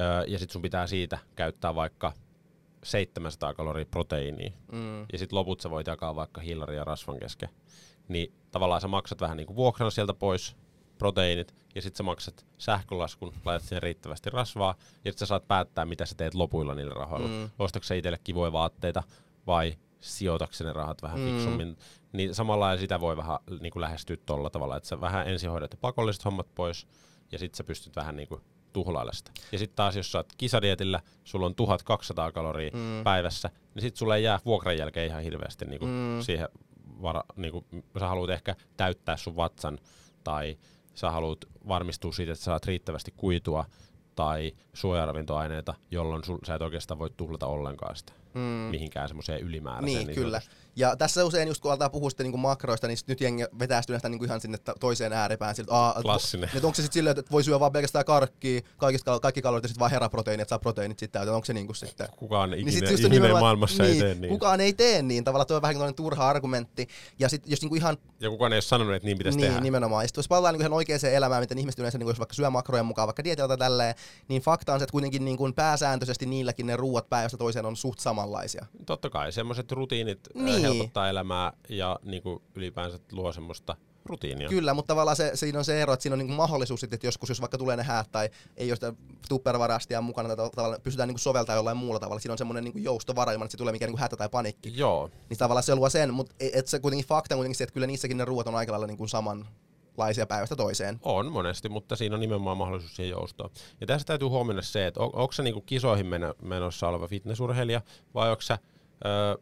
[0.00, 2.12] öö, ja sitten sun pitää siitä käyttää vaikka
[2.84, 4.52] 700 kaloria proteiiniä.
[4.72, 5.00] Mm.
[5.12, 7.48] Ja sitten loput sä voit jakaa vaikka hillaria ja rasvan kesken.
[8.08, 10.56] Niin tavallaan sä maksat vähän niin kuin vuokrana sieltä pois
[10.98, 15.84] proteiinit ja sitten sä maksat sähkölaskun, laitat sinne riittävästi rasvaa ja sitten sä saat päättää,
[15.84, 17.28] mitä sä teet lopuilla niillä rahoilla.
[17.28, 17.50] Mm.
[17.58, 19.02] Ostatko sä itselle kivoja vaatteita
[19.46, 21.24] vai sijoitatko ne rahat vähän Mm.
[21.26, 21.32] mm.
[21.36, 21.76] fiksummin.
[22.12, 25.70] Niin samalla sitä voi vähän niin kuin lähestyä tolla tavalla, että sä vähän ensin hoidat
[25.72, 26.86] ne pakolliset hommat pois
[27.32, 28.40] ja sitten sä pystyt vähän niin kuin
[28.72, 29.30] tuhlailemaan sitä.
[29.52, 33.04] Ja sitten taas, jos sä oot kisadietillä, sulla on 1200 kaloria Mm.
[33.04, 36.20] päivässä, niin sitten sulle ei jää vuokran jälkeen ihan hirveästi niin kuin mm.
[36.22, 36.48] siihen
[37.02, 37.64] vara, niin kuin,
[37.98, 39.78] sä haluat ehkä täyttää sun vatsan
[40.24, 40.58] tai
[40.94, 43.64] sä haluat varmistua siitä, että saat riittävästi kuitua
[44.14, 48.40] tai suojaravintoaineita, jolloin sä et oikeastaan voi tuhlata ollenkaan sitä Mm.
[48.40, 50.06] mihinkään semmoiseen ylimääräiseen.
[50.06, 50.40] Niin, kyllä.
[50.40, 50.64] sanotusti.
[50.76, 53.94] Ja tässä usein, just kun aletaan puhua sitten niinku makroista, niin sit nyt jengi vetäystyy
[53.94, 55.54] näistä niinku ihan sinne toiseen ääripään.
[55.54, 56.50] Siltä, aa, Klassinen.
[56.54, 59.68] Että onko se sitten silleen, että voi syödä vaan pelkästään karkkia, kaikista, kaikki kalorit ja
[59.68, 61.34] sitten vaan heraproteiini, että saa proteiinit sitten täyteen.
[61.34, 62.08] Onko se niinku sitten...
[62.16, 64.28] Kukaan ikinä, sit niin just ihminen maailmassa niin, ei tee niin.
[64.28, 65.24] Kukaan ei tee niin.
[65.24, 66.88] Tavallaan tuo on vähän tällainen turha argumentti.
[67.18, 69.60] Ja sitten jos niinku ihan Ja kukaan ei ole sanonut, että niin pitäisi niin, tehdä.
[69.60, 70.04] nimenomaan.
[70.04, 72.50] Ja sitten jos palataan niin ihan oikeaan elämään, miten ihmiset yleensä niin jos vaikka syö
[72.50, 73.94] makrojen mukaan, vaikka dietillä tai tälleen,
[74.28, 77.76] niin fakta on se, että kuitenkin niin kuin pääsääntöisesti niilläkin ne ruuat päivästä toiseen on
[77.76, 78.66] suht samanlaisia.
[78.86, 80.44] Totta kai, semmoiset rutiinit Niin.
[80.44, 80.60] niin.
[80.62, 84.48] helpottaa elämää ja niinku ylipäänsä luo semmoista rutiinia.
[84.48, 86.96] Kyllä, mutta tavallaan se, siinä on se ero, että siinä on niin kuin mahdollisuus sitten,
[86.96, 88.92] että joskus jos vaikka tulee ne häät tai ei ole sitä
[89.28, 92.72] tuppervarastia mukana tai tavallaan pystytään niin kuin soveltamaan jollain muulla tavalla, siinä on semmoinen niin
[92.72, 94.72] kuin joustovara ilman, että se tulee mikään niin kuin hätä tai panikki.
[94.76, 97.64] Joo, Niin tavallaan se luo sen, mutta et, et se kuitenkin fakta on kuitenkin se,
[97.64, 99.08] että kyllä niissäkin ne ruuat on aika lailla niin kuin
[99.94, 100.98] samanlaisia päivästä toiseen.
[101.02, 103.50] on monesti, mutta siinä on nimenomaan mahdollisuus siihen joustoon.
[103.80, 107.80] Ja tässä täytyy huomioida se, että on, onko se niinku kisoihin meno, menossa oleva fitnessurheilija
[108.14, 109.38] vai onko se ö,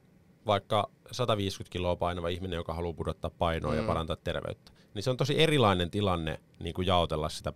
[0.46, 3.78] vaikka 150 kiloa painava ihminen, joka haluaa pudottaa painoa mm.
[3.78, 4.72] ja parantaa terveyttä.
[4.94, 7.52] Niin se on tosi erilainen tilanne niin kuin jaotella sitä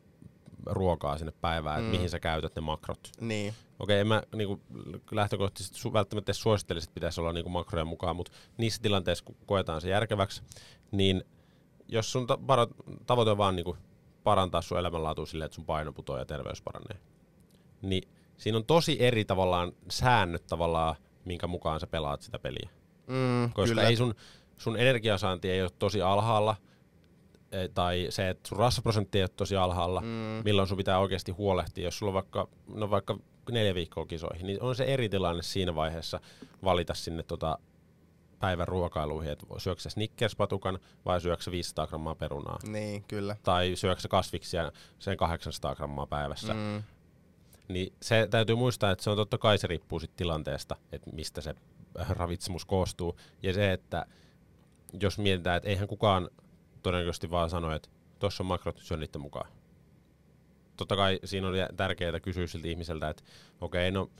[0.67, 1.97] ruokaa sinne päivään, että Mm.
[1.97, 3.11] mihin sä käytät ne makrot.
[3.21, 3.55] Niin.
[3.79, 4.61] Okei, en mä niinku,
[5.11, 9.37] lähtökohtaisesti su, välttämättä edes suosittelisin, että pitäisi olla niinku makroja mukaan, mutta niissä tilanteissa, kun
[9.47, 10.43] koetaan se järkeväksi,
[10.93, 11.25] niin
[11.89, 12.39] jos sun ta-
[13.07, 13.77] tavoite on vaan niinku
[14.25, 16.99] parantaa sun elämänlaatua silleen, että sun paino putoaa ja terveys paranee,
[17.83, 22.69] niin siinä on tosi eri tavallaan säännöt tavallaan, minkä mukaan sä pelaat sitä peliä.
[23.07, 23.83] Mm, Koska kyllä.
[23.89, 24.15] ei sun,
[24.57, 26.57] sun energiasaanti ei ole tosi alhaalla,
[27.53, 30.07] eh, tai se, että sun rasvaprosentti ei ole tosi alhaalla, Mm.
[30.45, 31.85] milloin sun pitää oikeasti huolehtia.
[31.85, 33.19] Jos sulla on vaikka, no vaikka
[33.51, 36.21] neljä viikkoa kisoihin, niin on se eri tilanne siinä vaiheessa
[36.65, 37.59] valita sinne tota
[38.41, 42.59] päivän ruokailuihin, että syöksä sä Snickers-patukan vai syöksä sä 500 grammaa perunaa.
[42.67, 43.37] Niin, kyllä.
[43.43, 46.55] Tai syöksä sä kasviksia sen 800 grammaa päivässä.
[46.55, 46.83] Mm.
[47.69, 51.41] Niin se täytyy muistaa, että se on totta kai se riippuu sit tilanteesta, että mistä
[51.41, 51.55] se
[52.09, 53.17] ravitsemus koostuu.
[53.43, 54.07] Ja se, että
[55.01, 56.31] jos mietitään, että eihän kukaan
[56.83, 59.51] todennäköisesti vaan sano, että tuossa on makrot, syö niiden mukaan.
[60.77, 63.23] Totta kai siinä on tärkeää kysyä siltä ihmiseltä, että
[63.61, 64.11] okei, okay, no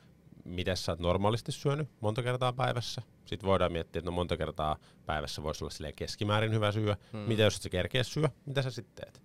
[0.47, 3.03] miten sä oot normaalisti syönyt monta kertaa päivässä.
[3.25, 6.97] Sitten voidaan miettiä, että no monta kertaa päivässä voisi olla keskimäärin hyvä syö.
[7.13, 7.21] Hmm.
[7.21, 9.23] Mitä jos et sä kerkeä syö, mitä sä sitten teet?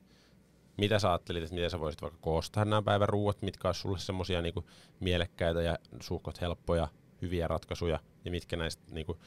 [0.78, 4.00] Mitä sä ajattelit, että miten sä voisit vaikka koostaa nämä päivän ruuat, mitkä olisi sulle
[4.00, 4.66] semmosia niinku
[5.00, 6.88] mielekkäitä ja suhkot helppoja,
[7.22, 9.18] hyviä ratkaisuja, ja mitkä näistä niinku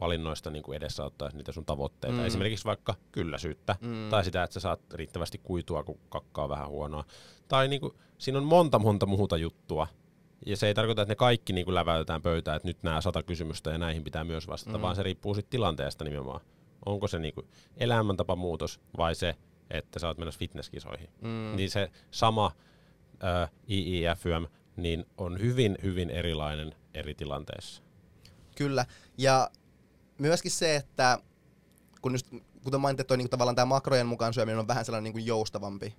[0.00, 2.16] valinnoista niinku edesauttaisi niitä sun tavoitteita.
[2.16, 2.26] Mm.
[2.26, 4.10] Esimerkiksi vaikka kylläisyyttä, mm.
[4.10, 7.04] tai sitä, että sä saat riittävästi kuitua, kun kakka on vähän huonoa.
[7.48, 9.86] Tai niinku, siinä on monta monta muuta juttua,
[10.46, 13.22] ja se ei tarkoita, että ne kaikki niin kuin läväytetään pöytään, että nyt nämä sata
[13.22, 14.82] kysymystä ja näihin pitää myös vastata, mm.
[14.82, 16.40] vaan se riippuu sitten tilanteesta nimenomaan.
[16.86, 19.34] Onko se niin kuin elämäntapamuutos vai se,
[19.70, 21.08] että sä oot menossa fitnesskisoihin.
[21.20, 21.56] Mm.
[21.56, 22.52] Niin se sama
[23.24, 27.82] äh, IIFYM niin on hyvin, hyvin erilainen eri tilanteissa.
[28.56, 28.86] Kyllä,
[29.18, 29.50] ja
[30.18, 31.18] myöskin se, että
[32.02, 32.26] kun just,
[32.64, 35.96] kuten mainittiin, että niin tavallaan tämä makrojen mukaan syöminen on vähän sellainen niin kuin joustavampi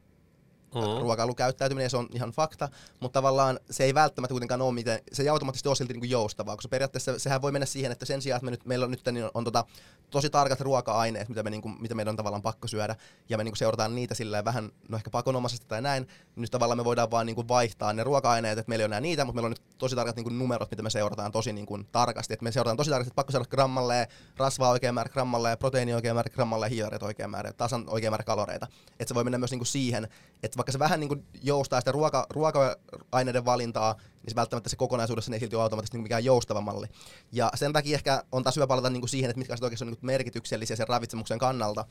[0.75, 1.01] mm-hmm.
[1.01, 5.29] ruokailukäyttäytyminen, se on ihan fakta, mutta tavallaan se ei välttämättä kuitenkaan ole miten, se ei
[5.29, 8.37] automaattisesti ole silti niin kuin joustavaa, koska periaatteessa sehän voi mennä siihen, että sen sijaan,
[8.37, 9.65] että me nyt, meillä on nyt niin on, on tota,
[10.09, 12.95] tosi tarkat ruoka-aineet, mitä, me niin kuin, mitä meidän on tavallaan pakko syödä,
[13.29, 16.51] ja me niin kuin seurataan niitä silleen vähän, no ehkä pakonomaisesti tai näin, niin nyt
[16.51, 19.25] tavallaan me voidaan vaan niin kuin vaihtaa ne ruoka-aineet, että meillä ei ole enää niitä,
[19.25, 21.87] mutta meillä on nyt tosi tarkat niin kuin numerot, mitä me seurataan tosi niin kuin
[21.91, 24.07] tarkasti, että me seurataan tosi tarkasti, että pakko saada grammalle,
[24.37, 28.67] rasvaa oikein määrä grammalle, proteiini oikein määrä grammalle, hiilareita oikein määrä, tasan oikein määrä kaloreita.
[28.91, 30.07] Että se voi mennä myös niin kuin siihen,
[30.43, 34.75] että vaikka se vähän niin kuin joustaa sitä ruoka, ruoka-aineiden valintaa, niin se välttämättä se
[34.75, 36.87] kokonaisuudessa ei silti ole automaattisesti niin mikään joustava malli.
[37.31, 39.91] Ja sen takia ehkä on taas hyvä palata niin kuin siihen, että mitkä oikeasti on
[39.91, 41.85] niin merkityksellisiä sen ravitsemuksen kannalta.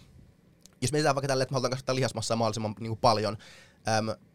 [0.82, 3.36] Jos mietitään vaikka tälle, että me halutaan kasvattaa lihasmassaa mahdollisimman niin kuin paljon,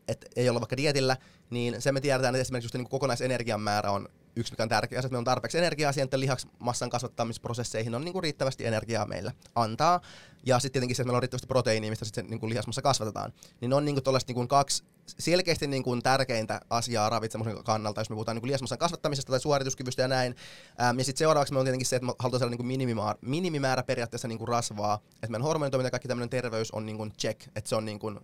[0.07, 1.17] että ei olla vaikka dietillä,
[1.49, 4.69] niin se me tiedetään, että esimerkiksi just niin kuin kokonaisenergian määrä on yksi, mikä on
[4.69, 9.05] tärkeä, että meillä on tarpeeksi energiaa siihen, että lihasmassan kasvattamisprosesseihin on niin kuin riittävästi energiaa
[9.05, 10.01] meillä antaa.
[10.45, 13.33] Ja sitten tietenkin se, että meillä on riittävästi proteiiniä, mistä sitten niin kuin lihasmassa kasvatetaan.
[13.61, 18.09] Niin on niin kuin niin kuin kaksi selkeästi niin kuin tärkeintä asiaa ravitsemuksen kannalta, jos
[18.09, 20.35] me puhutaan niin kuin lihasmassan kasvattamisesta tai suorituskyvystä ja näin.
[20.81, 23.19] Ähm, ja sitten seuraavaksi me on tietenkin se, että me halutaan saada niin kuin minimimäärä,
[23.21, 24.99] minimimäärä periaatteessa niin kuin rasvaa.
[25.13, 27.99] Että meidän hormonitoiminta ja kaikki tämmöinen terveys on niin kuin check, että se on niin
[27.99, 28.19] kuin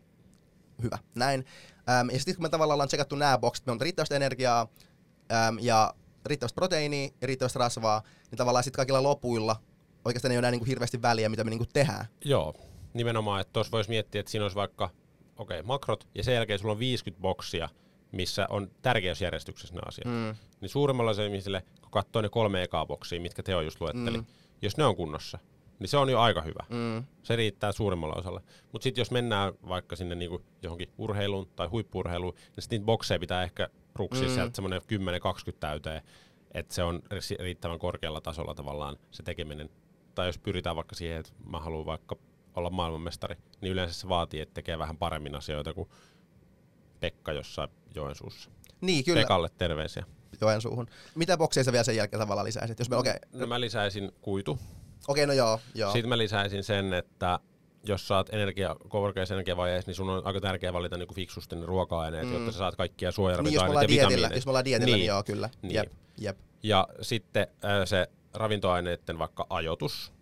[0.84, 0.98] hyvä.
[1.16, 1.46] Näin.
[1.90, 4.68] Ähm, ja sitten kun me tavallaan ollaan tsekattu nämä boksit, me on riittävästi energiaa
[5.32, 5.94] ähm, ja
[6.26, 9.56] riittävästi proteiiniä ja riittävästi rasvaa, niin tavallaan sitten kaikilla lopuilla
[10.06, 12.06] oikeastaan ei ole enää niin kuin hirveästi väliä, mitä me niin kuin tehdään.
[12.26, 12.54] Joo,
[12.94, 14.90] nimenomaan, että tuossa voisi miettiä, että siinä olisi vaikka,
[15.38, 17.70] okei, okay, makrot, ja sen jälkeen sulla on 50 boksia,
[18.12, 20.06] missä on tärkeysjärjestyksessä nämä asiat.
[20.06, 20.36] Mm.
[20.62, 24.26] Niin suurimmalla se ihmisille, kun katsoo ne kolme ekaa boksia, mitkä Teo just luetteli, mm.
[24.62, 25.40] jos ne on kunnossa,
[25.80, 26.64] niin se on jo aika hyvä.
[26.70, 27.04] Mm.
[27.24, 28.42] Se riittää suurimmalla osalla.
[28.72, 33.20] Mutta sitten jos mennään vaikka sinne niinku johonkin urheiluun tai huippurheiluun, niin sitten niitä bokseja
[33.20, 34.34] pitää ehkä ruksia mm.
[34.34, 34.84] sieltä semmoinen 10-20
[35.60, 36.02] täyteen,
[36.54, 37.02] että se on
[37.40, 39.70] riittävän korkealla tasolla tavallaan se tekeminen.
[40.16, 42.16] Tai jos pyritään vaikka siihen, että mä haluan vaikka
[42.56, 45.90] olla maailmanmestari, niin yleensä se vaatii, että tekee vähän paremmin asioita kuin
[47.00, 48.50] Pekka jossain Joensuussa.
[48.82, 49.22] Niin, kyllä.
[49.22, 50.04] Pekalle terveisiä.
[50.42, 50.88] Joensuuhun.
[51.16, 52.80] Mitä bokseja sä vielä sen jälkeen tavallaan lisäisit?
[52.80, 53.14] Jos me, okay.
[53.34, 54.52] no mä lisäisin kuitu.
[54.52, 55.92] Okei, okay, no joo, joo.
[55.92, 57.40] Sitten mä lisäisin sen, että
[57.84, 62.28] jos saat energia, korkeassa energiavaiheessa, niin sun on aika tärkeää valita niinku fiksusti ne ruoka-aineet,
[62.28, 62.34] mm.
[62.34, 64.36] jotta sä saat kaikkia suojaravintoaineet niin, ja vitamiineja.
[64.36, 65.50] Jos me ollaan dietillä, niin, niin joo, kyllä.
[65.62, 65.76] Niin.
[65.76, 66.38] Jep, jep.
[66.64, 70.14] Ja sitten äh, se ravintoaineiden vaikka ajoitus,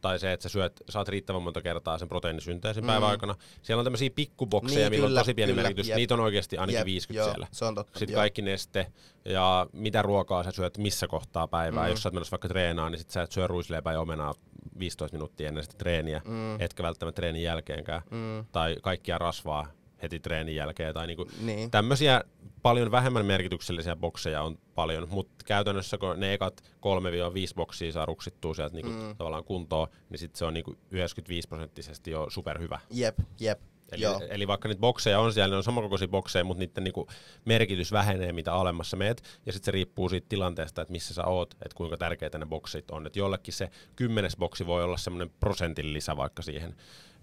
[0.00, 2.86] tai se, että sä syöt, saat riittävän monta kertaa sen proteiinisynteesin mm.
[2.86, 3.34] päivän aikana.
[3.62, 5.88] Siellä on tämmöisiä pikkubokseja, niin, millä kyllä, on tosi pieni kyllä, merkitys.
[5.88, 5.96] Jep.
[5.96, 7.46] Niitä on oikeasti ainakin jep, 50 joo, siellä.
[7.52, 7.98] Se on totta.
[7.98, 8.20] Sitten joo.
[8.20, 8.86] kaikki neste
[9.24, 11.84] ja mitä ruokaa sä syöt missä kohtaa päivää.
[11.84, 11.90] Mm.
[11.90, 14.34] Jos sä oot menossa vaikka treenaan, niin sit sä et syö ruisleipää ja omenaa
[14.78, 16.60] 15 minuuttia ennen sitä treeniä, mm.
[16.60, 18.02] etkä välttämättä treenin jälkeenkään.
[18.10, 18.44] Mm.
[18.52, 19.66] Tai kaikkia rasvaa
[20.02, 20.94] heti treenin jälkeen.
[20.94, 21.70] Tai niinku niin.
[21.70, 22.22] tämmöisiä
[22.62, 28.54] paljon vähemmän merkityksellisiä bokseja on paljon, mutta käytännössä kun ne ekat 3-5 boksia saa ruksittua
[28.54, 29.16] sieltä niinku mm.
[29.16, 32.80] tavallaan kuntoon, niin sit se on niinku 95 prosenttisesti jo superhyvä.
[32.90, 33.60] Jep, jep.
[33.92, 37.08] Eli, eli vaikka niitä bokseja on siellä, ne on samankokoisia bokseja, mutta niiden niinku
[37.44, 39.22] merkitys vähenee, mitä alemmassa meet.
[39.46, 42.90] Ja sitten se riippuu siitä tilanteesta, että missä sä oot, että kuinka tärkeitä ne boksit
[42.90, 43.06] on.
[43.06, 46.76] Että jollekin se kymmenes boksi voi olla semmoinen prosentin lisä vaikka siihen,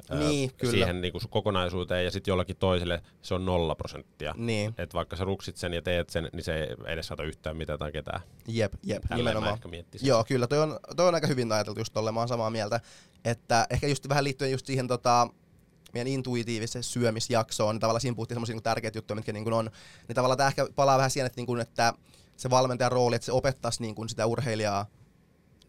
[0.09, 4.33] niin, ää, siihen niinku kokonaisuuteen, ja sitten jollakin toiselle se on nolla prosenttia.
[4.37, 4.73] Niin.
[4.77, 7.79] Että vaikka sä ruksit sen ja teet sen, niin se ei edes saata yhtään mitään
[7.79, 8.21] tai ketään.
[8.47, 9.59] Jep, jep, Tälleen nimenomaan.
[10.01, 12.79] Joo, kyllä, toi on, toi on aika hyvin ajateltu just tolle, mä oon samaa mieltä.
[13.25, 15.27] Että ehkä just vähän liittyen just siihen tota,
[15.93, 19.69] meidän intuitiiviseen syömisjaksoon, niin tavallaan siinä puhuttiin semmoisia niin tärkeitä juttuja, mitkä niin kuin on,
[20.07, 21.93] niin tavallaan tämä ehkä palaa vähän siihen, että, niin kuin, että
[22.37, 24.85] se valmentajan rooli, että se opettaisi niin kuin sitä urheilijaa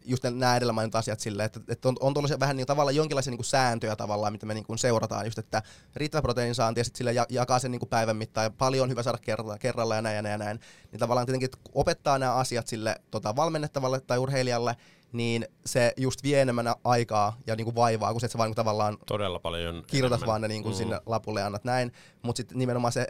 [0.05, 3.31] just nämä edellä mainitut asiat silleen, että, että on, on tuollaisia vähän niin, tavallaan jonkinlaisia
[3.31, 5.61] niin kuin sääntöjä tavallaan, mitä me niin kuin seurataan, just että
[5.95, 8.83] riittävä proteiinin saanti ja sitten sille ja, jakaa sen niin kuin päivän mittaan ja paljon
[8.83, 10.59] on hyvä saada kerralla, kerralla ja näin ja näin ja näin.
[10.91, 14.75] Niin tavallaan tietenkin, opettaa nämä asiat sille tota, valmennettavalle tai urheilijalle,
[15.11, 18.47] niin se just vie enemmän aikaa ja niin kuin vaivaa, kun se, että sä vaan
[18.47, 20.27] niin kuin tavallaan Todella paljon kirjoitat enemmän.
[20.31, 20.77] vaan ne niin kuin Mm.
[20.77, 21.91] sinne lapulle ja annat näin.
[22.21, 23.07] Mutta sitten nimenomaan se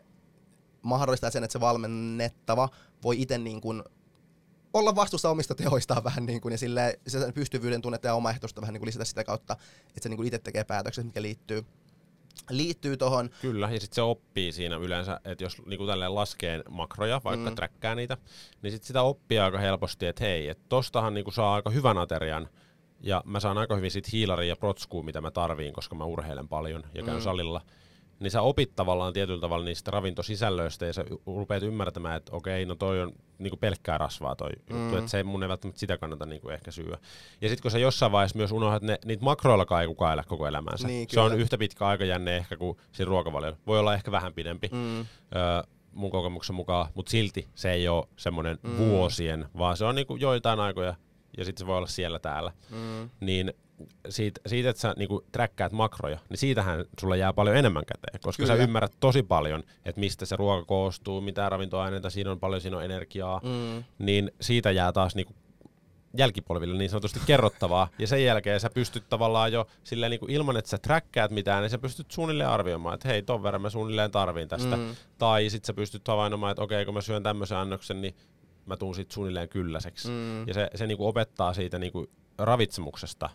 [0.81, 2.69] mahdollistaa sen, että se valmennettava
[3.03, 3.84] voi itse niin kuin
[4.73, 8.62] olla vastuussa omista tehoistaan vähän niin kuin, ja sille se sen pystyvyyden tunnetta ja omaehtoista
[8.62, 9.53] vähän niin kuin lisätä sitä kautta,
[9.88, 11.65] että se niin kuin itse tekee päätökset, mitkä liittyy
[12.50, 13.30] liittyy tuohon.
[13.41, 17.56] Kyllä, ja sitten se oppii siinä yleensä, että jos niinku tälleen laskee makroja, vaikka Mm.
[17.56, 18.17] träkkää niitä,
[18.62, 22.50] niin sitten sitä oppii aika helposti, että hei, että tostahan niinku saa aika hyvän aterian,
[23.02, 26.48] ja mä saan aika hyvin sit hiilaria ja protskua, mitä mä tarviin, koska mä urheilen
[26.48, 27.24] paljon ja käyn mm.
[27.24, 27.62] salilla.
[28.19, 32.75] Niin sä opit tavallaan tietyllä tavalla niistä ravintosisällöistä ja sä rupeat ymmärtämään, että okei, no
[32.75, 34.82] toi on niinku pelkkää rasvaa toi mm.
[34.82, 36.97] juttu, että se ei mun ei välttämättä sitä kannata niinku ehkä syödä.
[37.41, 40.47] Ja sitten kun sä jossain vaiheessa myös unohdat, ne, niitä makroillakaan ei kukaan elä koko
[40.47, 40.88] elämänsä.
[40.88, 43.58] Niin, se on yhtä pitkä aikajänne ehkä kuin siinä ruokavaliolla.
[43.67, 45.06] Voi olla ehkä vähän pidempi Mm, öö,
[45.91, 48.78] mun kokemuksen mukaan, mutta silti se ei ole semmoinen mm.
[48.78, 50.95] vuosien, vaan se on niinku joitain aikoja
[51.38, 52.51] ja sitten se voi olla siellä täällä.
[52.71, 53.54] mm, Niin
[54.10, 58.44] siitä, siitä että sä niinku träkkäät makroja, niin siitähän sulle jää paljon enemmän käteen, koska
[58.44, 58.58] Kyllä.
[58.58, 62.78] sä ymmärrät tosi paljon, että mistä se ruoka koostuu, mitä ravintoaineita siinä on, paljon siinä
[62.78, 65.34] on energiaa, mm, niin siitä jää taas niinku
[66.18, 70.70] jälkipolville niin sanotusti kerrottavaa, ja sen jälkeen sä pystyt tavallaan jo silleen niinku ilman, että
[70.70, 74.48] sä träkkäät mitään, niin sä pystyt suunnilleen arvioimaan, että hei, ton verran mä suunnilleen tarviin
[74.48, 74.78] tästä.
[74.78, 74.96] Mm.
[75.18, 78.16] Tai sit sä pystyt havainnomaan, että okei, kun mä syön tämmöisen annoksen, niin
[78.66, 80.08] mä tuun sit suunnilleen kylläiseksi.
[80.08, 80.48] Mm.
[80.48, 82.08] Ja se, se niinku opettaa siitä niinku
[82.38, 83.30] ravitsemuksesta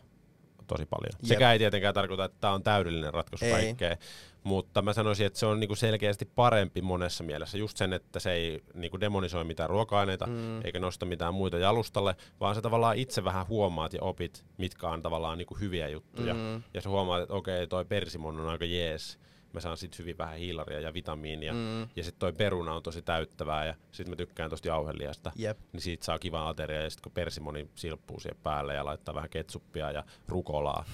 [0.75, 1.11] tosi paljon.
[1.23, 1.29] Jep.
[1.29, 3.51] Sekä ei tietenkään tarkoita, että tämä on täydellinen ratkaisu Ei.
[3.53, 3.97] kaikkeen,
[4.45, 7.59] mutta mä sanoisin, että se on niinku selkeästi parempi monessa mielessä.
[7.59, 10.65] Just sen, että se ei niinku demonisoi mitään ruoka-aineita, Mm.
[10.65, 15.03] eikä nosta mitään muita jalustalle, vaan sä tavallaan itse vähän huomaat ja opit, mitkä on
[15.03, 16.35] tavallaan niinku hyviä juttuja.
[16.35, 16.63] Mm.
[16.75, 19.19] Ja sä huomaat, että okei, toi persimon on aika jees.
[19.53, 21.53] Mä saan sit hyvin vähän hiilaria ja vitamiinia.
[21.53, 21.81] Mm.
[21.81, 25.33] Ja sitten toi peruna on tosi täyttävää ja sitten mä tykkään tosta jauheliasta.
[25.37, 25.59] Jep.
[25.73, 29.31] Niin siitä saa kivan ateria ja sitten kun persimoni silppuu siihen päälle ja laittaa vähän
[29.31, 30.85] ketsuppia ja rukolaa.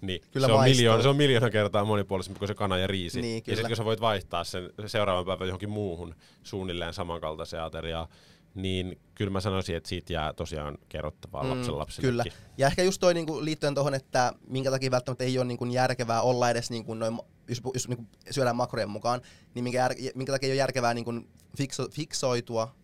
[0.00, 3.20] Niin Kyllä se, on miljoona, se on miljoona kertaa monipuolisempi kuin se kana ja riisi.
[3.20, 8.08] Niin, ja sitten kun sä voit vaihtaa sen seuraavan päivän johonkin muuhun suunnilleen samankaltaiseen ateriaan,
[8.56, 12.32] niin kyllä mä sanoisin, että siitä jää tosiaan kerrottavaa mm, lapsen lapsillekin.
[12.32, 12.52] Kyllä.
[12.58, 16.22] Ja ehkä just toi niinku liittyen tuohon, että minkä takia välttämättä ei ole niinku järkevää
[16.22, 19.20] olla edes niinku noin, jos, jos niinku syödään makrojen mukaan,
[19.54, 21.12] niin minkä, jär, minkä takia ei ole järkevää niinku
[21.56, 22.74] fikso, fiksoitua,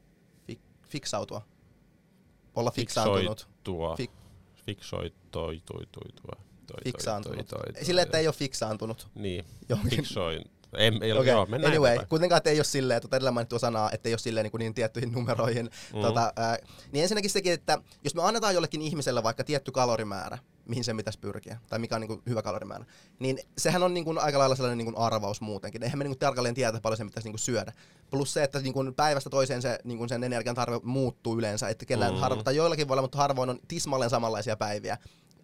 [0.46, 1.46] fik, fiksautua,
[2.54, 3.38] olla fiksaantunut.
[3.38, 3.94] Fiksoitua.
[3.94, 4.22] Fik-
[4.66, 6.36] Fiksoitoituitua.
[6.66, 7.46] Toi, Fiksaantunut.
[7.82, 9.08] Silleen, että ei ole fiksaantunut.
[9.14, 9.96] Niin, Johonkin.
[9.98, 10.44] fiksoin.
[10.76, 12.08] Ei, ei, Okei, joo, mennään anyway, eteenpäin.
[12.08, 14.74] kuitenkaan että ei ole silleen, tuota edellä mainittua sanaa, että ei ole silleen niin, niin
[14.74, 15.70] tiettyihin numeroihin.
[15.94, 16.00] Mm.
[16.00, 16.58] Tota, ää,
[16.92, 21.18] niin ensinnäkin sekin, että jos me annetaan jollekin ihmiselle vaikka tietty kalorimäärä, mihin sen pitäisi
[21.18, 22.84] pyrkiä, tai mikä on niin kuin hyvä kalorimäärä,
[23.18, 25.82] niin sehän on niin kuin aika lailla sellainen niin kuin arvaus muutenkin.
[25.82, 27.72] Eihän me niin kuin tarkalleen tiedä, paljon sen pitäisi niin kuin syödä.
[28.10, 31.68] Plus se, että niin kuin päivästä toiseen se, niin kuin sen energian tarve muuttuu yleensä,
[31.68, 32.20] että kellään mm.
[32.20, 34.98] harvo, tai joillakin voi olla, mutta harvoin on tismalleen samanlaisia päiviä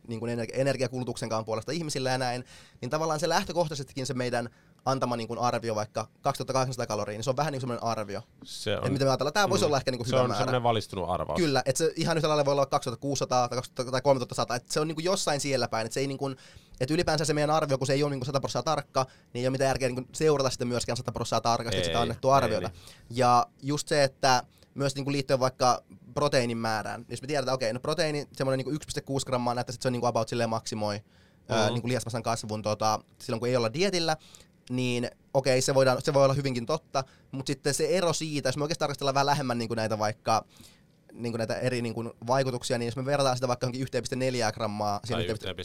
[0.09, 2.45] niin kuin energi- energiakulutuksenkaan puolesta ihmisillä ja näin,
[2.81, 4.49] niin tavallaan se lähtökohtaisestikin se meidän
[4.85, 8.23] antama niin kuin arvio vaikka 2800 kaloria, niin se on vähän niin kuin semmoinen arvio.
[8.45, 10.39] Se Että mitä me ajatellaan, tämä voisi olla ehkä niin kuin se hyvä on määrä.
[10.39, 11.37] semmoinen valistunut arvaus.
[11.37, 14.81] Kyllä, että se ihan yhtä lailla voi olla 2600 tai 2000 tai 3100, että se
[14.81, 16.37] on niin kuin jossain siellä päin, että se ei niin kuin,
[16.81, 19.41] että ylipäänsä se meidän arvio, kun se ei ole niin kuin 100 prosenttia tarkka, niin
[19.43, 22.37] ei ole mitään järkeä niin kuin seurata sitä myöskään 100 prosenttia tarkasti Ei, sitä annettua
[22.37, 22.69] arviota.
[22.69, 22.79] niin.
[23.11, 24.43] Ja just se, että
[24.75, 25.83] myös niin kuin liittyen vaikka
[26.15, 28.77] proteiinin määrään, jos me tiedetään, okei, no proteiini, semmoinen niin
[29.21, 31.01] 1,6 grammaa, näyttäisi, että se on niin kuin about silleen maksimoi
[31.49, 31.73] ää, Mhm.
[31.75, 34.17] niin kuin lihasmassan kasvun tota, silloin, kun ei olla dietillä,
[34.71, 38.57] niin okei, se, voidaan, se voi olla hyvinkin totta, mutta sitten se ero siitä, jos
[38.57, 40.45] me oikeasti tarkastellaan vähän lähemmän niin kuin näitä vaikka
[41.13, 43.87] niin kuin näitä eri niin kuin vaikutuksia, niin jos me verrataan sitä vaikka johonkin
[44.49, 45.57] 1,4 grammaa, Tai siihen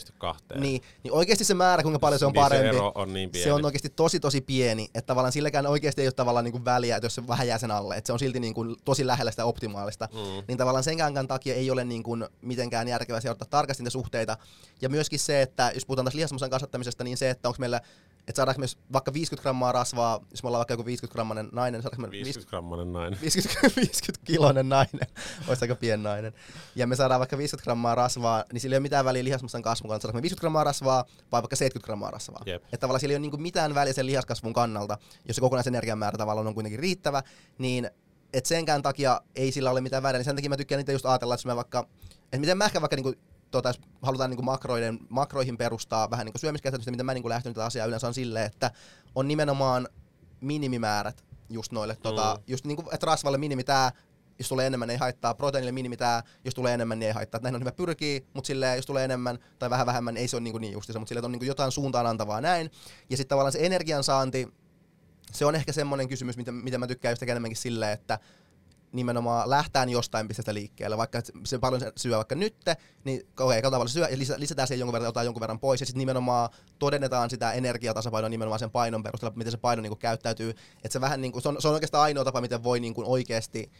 [0.54, 0.60] 1,2.
[0.60, 3.30] niin, niin oikeasti se määrä, kuinka paljon se on Niin se parempi, ero on niin
[3.30, 3.44] pieni.
[3.44, 6.64] se on oikeasti tosi tosi pieni, että tavallaan silläkään oikeasti ei ole tavallaan niin kuin
[6.64, 9.06] väliä, että jos se vähän jää sen alle, että se on silti niin kuin tosi
[9.06, 10.44] lähellä sitä optimaalista, Mm.
[10.48, 14.36] niin tavallaan senkään takia ei ole niin kuin mitenkään järkevää seurata tarkasti niitä suhteita.
[14.82, 17.80] Ja myöskin se, että jos puhutaan tässä lihasmassan kasvattamisesta, niin se, että onko meillä,
[18.28, 21.82] että saadaanko me vaikka 50 grammaa rasvaa, jos me ollaan vaikka joku 50 grammanen nainen,
[21.82, 23.20] saadaanko me 50 grammanen nainen.
[23.20, 25.06] 50, 50 kiloinen nainen,
[25.48, 26.32] olisi aika pieni nainen.
[26.74, 29.88] Ja me saadaan vaikka 50 grammaa rasvaa, niin sillä ei ole mitään väliä lihasmassan kasvun
[29.88, 32.42] kannalta, saadaanko me 50 grammaa rasvaa vai vaikka 70 grammaa rasvaa.
[32.46, 32.64] Jep.
[32.64, 34.98] Että tavallaan sillä ei ole niinku mitään väliä sen lihaskasvun kannalta,
[35.28, 37.22] jos se kokonaisenergian määrä tavallaan on kuitenkin riittävä,
[37.58, 37.90] niin
[38.32, 40.18] et senkään takia ei sillä ole mitään väliä.
[40.18, 41.88] Niin sen takia mä tykkään niitä just ajatella, että jos me vaikka,
[42.24, 43.14] että miten mä ehkä vaikka niinku
[43.54, 47.22] tota, jos halutaan niin kuin makroiden, makroihin perustaa vähän niin kuin syömiskäytäntöistä, mitä mä niin
[47.22, 48.70] kuin lähtenyt tätä asiaa yleensä on silleen, että
[49.14, 49.88] on nimenomaan
[50.40, 53.92] minimimäärät just noille, tota, just niin kuin, että rasvalle minimi tää,
[54.38, 55.34] jos tulee enemmän, ei haittaa.
[55.34, 57.40] Proteiinille minimi tää, jos tulee enemmän, niin ei haittaa.
[57.40, 60.42] Näin on hyvä pyrkii, mutta silleen, jos tulee enemmän tai vähän vähemmän, ei se ole
[60.42, 62.70] niin, niin justiinsa, mutta silleen, että on niin jotain suuntaan antavaa näin.
[63.10, 64.48] Ja sitten tavallaan se energiansaanti,
[65.32, 68.18] se on ehkä semmoinen kysymys, mitä, mitä mä tykkään just enemmänkin silleen, että
[68.94, 73.88] nimenomaan lähtään jostain pisteestä liikkeelle, vaikka se paljon syö vaikka nytte, niin okei, okay, tavalla
[73.88, 77.30] syö ja lisä, lisätään siihen jonkun verran, otetaan jonkun verran pois ja sitten nimenomaan todennetaan
[77.30, 81.20] sitä energiatasapainoa nimenomaan sen painon perusteella, miten se paino niin kuin käyttäytyy, että se vähän
[81.20, 83.72] niin kuin, se on, se on oikeastaan ainoa tapa, miten voi niin kuin oikeasti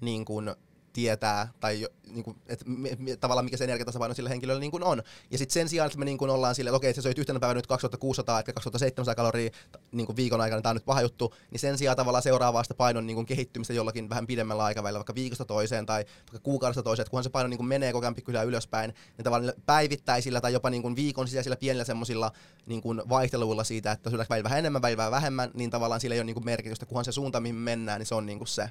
[0.00, 0.54] niin kuin
[0.96, 4.70] tietää, tai jo, niin kuin, että mi, mi, tavallaan mikä se energiatasapaino sillä henkilöllä niin
[4.70, 5.02] kuin on.
[5.30, 7.18] Ja sitten sen sijaan, että me niin kuin ollaan silleen, että okei, että sä söit
[7.18, 9.50] yhtenä päivänä nyt 2600 että 2700 kaloria
[9.92, 12.74] niin kuin viikon aikana, tämä on nyt paha juttu, niin sen sijaan tavallaan seuraavaa sitä
[12.74, 17.02] painon niin kuin kehittymistä jollakin vähän pidemmällä aikavälillä, vaikka viikosta toiseen tai vaikka kuukaudesta toiseen,
[17.02, 20.70] että kunhan se paino niin kuin menee koko ajan ylöspäin, niin tavallaan päivittäisillä tai jopa
[20.70, 22.32] niin kuin viikon sisäisillä pienillä semmoisilla
[22.66, 26.20] niin kuin vaihteluilla siitä, että syödään välillä vähän enemmän, vähän vähemmän, niin tavallaan sillä ei
[26.20, 28.70] ole niin kuin merkitystä, kunhan se suunta, mihin mennään, niin se on niin kuin se.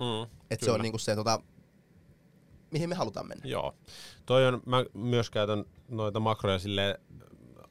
[0.00, 1.40] Mm, Että se on niinku se, tota,
[2.70, 3.48] mihin me halutaan mennä.
[3.48, 3.74] Joo.
[4.26, 7.00] Toi on, mä myös käytän noita makroja sille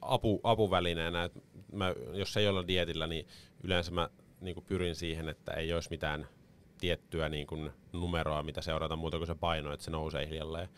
[0.00, 1.40] apu, apuvälineenä, että
[1.72, 3.26] mä, jos ei olla dietillä, niin
[3.62, 4.08] yleensä mä
[4.40, 6.28] niin pyrin siihen, että ei olisi mitään
[6.78, 10.68] tiettyä niin kuin numeroa, mitä seurata muuta kuin se paino, että se nousee hiljalleen.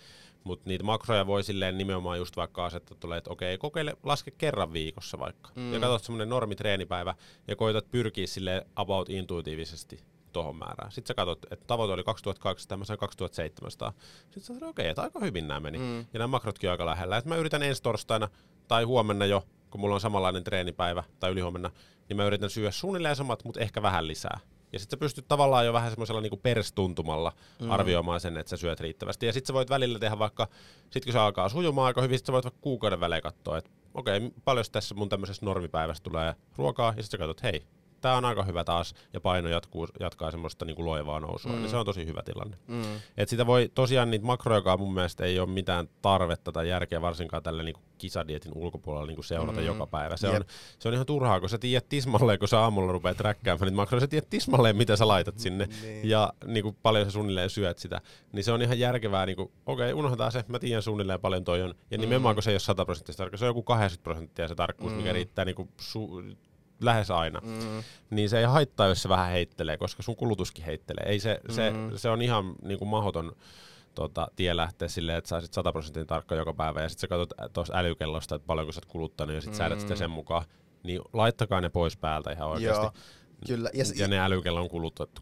[0.44, 4.72] Mutta niitä makroja voi silleen nimenomaan just vaikka asettaa tulee, että okei, kokeile, laske kerran
[4.72, 5.50] viikossa vaikka.
[5.56, 5.72] Mm.
[5.72, 7.14] Ja katsot semmoinen normitreenipäivä
[7.48, 10.92] ja koitat pyrkiä sille about intuitiivisesti tuohon määrään.
[10.92, 13.92] Sitten sä katsot, että tavoite oli 2200, mä sain 2700.
[14.20, 15.78] Sitten sä sanoit, okei, okay, että aika hyvin nämä meni.
[15.78, 15.98] Mm.
[15.98, 17.16] Ja nämä makrotkin on aika lähellä.
[17.16, 18.28] Et mä yritän ensi torstaina
[18.68, 21.70] tai huomenna jo, kun mulla on samanlainen treenipäivä tai ylihuomenna,
[22.08, 24.40] niin mä yritän syödä suunnilleen samat, mutta ehkä vähän lisää.
[24.72, 27.70] Ja sitten sä pystyt tavallaan jo vähän semmoisella niinku perstuntumalla mm.
[27.70, 29.26] arvioimaan sen, että sä syöt riittävästi.
[29.26, 30.48] Ja sitten sä voit välillä tehdä vaikka,
[30.90, 33.70] sit kun se alkaa sujumaan aika hyvin, sit sä voit vaikka kuukauden välein katsoa, että
[33.94, 37.62] okei, okay, paljon tässä mun tämmöisessä normipäivässä tulee ruokaa, ja sitten sä katsot, hei,
[38.00, 41.58] tämä on aika hyvä taas, ja paino jatkuu, jatkaa semmoista niin kuin loivaa nousua, mm.
[41.58, 42.56] niin se on tosi hyvä tilanne.
[42.66, 42.82] Mm.
[43.16, 47.42] Et sitä voi, tosiaan niitä makroja, mun mielestä ei ole mitään tarvetta tai järkeä varsinkaan
[47.42, 49.66] tälle niin kuin kisadietin ulkopuolella niin kuin seurata mm.
[49.66, 50.16] joka päivä.
[50.16, 50.44] Se on,
[50.78, 54.00] se on ihan turhaa, kun sä tiedät tismalleen, kun sä aamulla rupeat träkkäämään niitä makroja,
[54.00, 56.04] sä tiedät tismalleen, mitä sä laitat sinne, mm.
[56.04, 58.00] ja niin kuin paljon sä suunnilleen syöt sitä.
[58.32, 61.44] Niin se on ihan järkevää, niin kuin, okei, okay, unohdetaan se, mä tiedän suunnilleen paljon
[61.44, 61.74] toi on.
[61.90, 62.36] Ja nimenomaan, mm.
[62.36, 64.96] kun se ei ole 100 prosenttia se on joku 80 prosenttia se tarkkuus, mm.
[64.98, 66.36] mikä riittää niin kuin su-
[66.80, 67.82] lähes aina, mm.
[68.10, 71.04] niin se ei haittaa, jos se vähän heittelee, koska sun kulutuskin heittelee.
[71.06, 71.54] Ei se, mm.
[71.54, 73.32] se, se on ihan niin kuin mahdoton
[73.94, 77.52] tota, tie lähteä silleen, että saisit 100 prosentin tarkka joka päivä ja sitten sä katsot
[77.52, 79.58] tuossa älykellosta, että paljonko sä oot kuluttanut ja sitten mm.
[79.58, 80.44] säädät sitä sen mukaan,
[80.82, 82.84] niin laittakaa ne pois päältä ihan oikeasti.
[82.84, 82.92] Joo.
[83.46, 83.70] Kyllä.
[83.74, 84.68] Ja, ja ne älykellon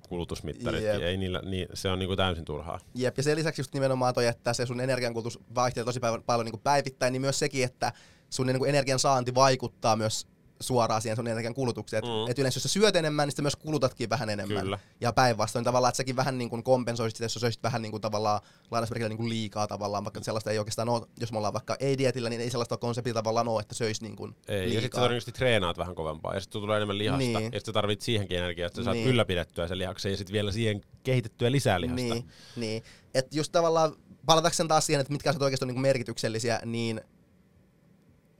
[0.08, 2.78] kulutusmittarit, ei niillä, niin, se on niinku täysin turhaa.
[2.94, 6.60] Jep, ja sen lisäksi just nimenomaan toi, että se sun energiankulutus vaihtelee tosi paljon niinku
[6.64, 7.92] päivittäin, niin myös sekin, että
[8.30, 10.26] sun niinku energian saanti vaikuttaa myös
[10.60, 12.04] suoraan siihen sun energian kulutukseen.
[12.04, 12.30] Mm.
[12.30, 14.62] Et yleensä jos sä syöt enemmän, niin sä myös kulutatkin vähän enemmän.
[14.62, 14.78] Kyllä.
[15.00, 18.00] Ja päinvastoin tavallaan, että säkin vähän niin kuin kompensoisit, jos sä söisit vähän niin kuin
[18.00, 18.40] tavallaan
[18.70, 22.28] lainausmerkillä niin kuin liikaa tavallaan, vaikka sellaista ei oikeastaan ole, jos me ollaan vaikka ei-dietillä,
[22.28, 24.74] niin ei sellaista konseptia tavallaan ole, että söisi niin kuin ei, liikaa.
[24.74, 27.52] ja sitten todennäköisesti treenaat vähän kovempaa, ja sitten tulee enemmän lihasta, niin.
[27.52, 29.08] ja sitten tarvit siihenkin energiaa, että sä saat niin.
[29.08, 32.14] ylläpidettyä sen lihaksen, ja sitten vielä siihen kehitettyä lisää lihasta.
[32.14, 32.82] Niin, niin.
[33.14, 33.96] että just tavallaan
[34.26, 37.00] palatakseni taas siihen, että mitkä asiat oikeasti on niin merkityksellisiä, niin,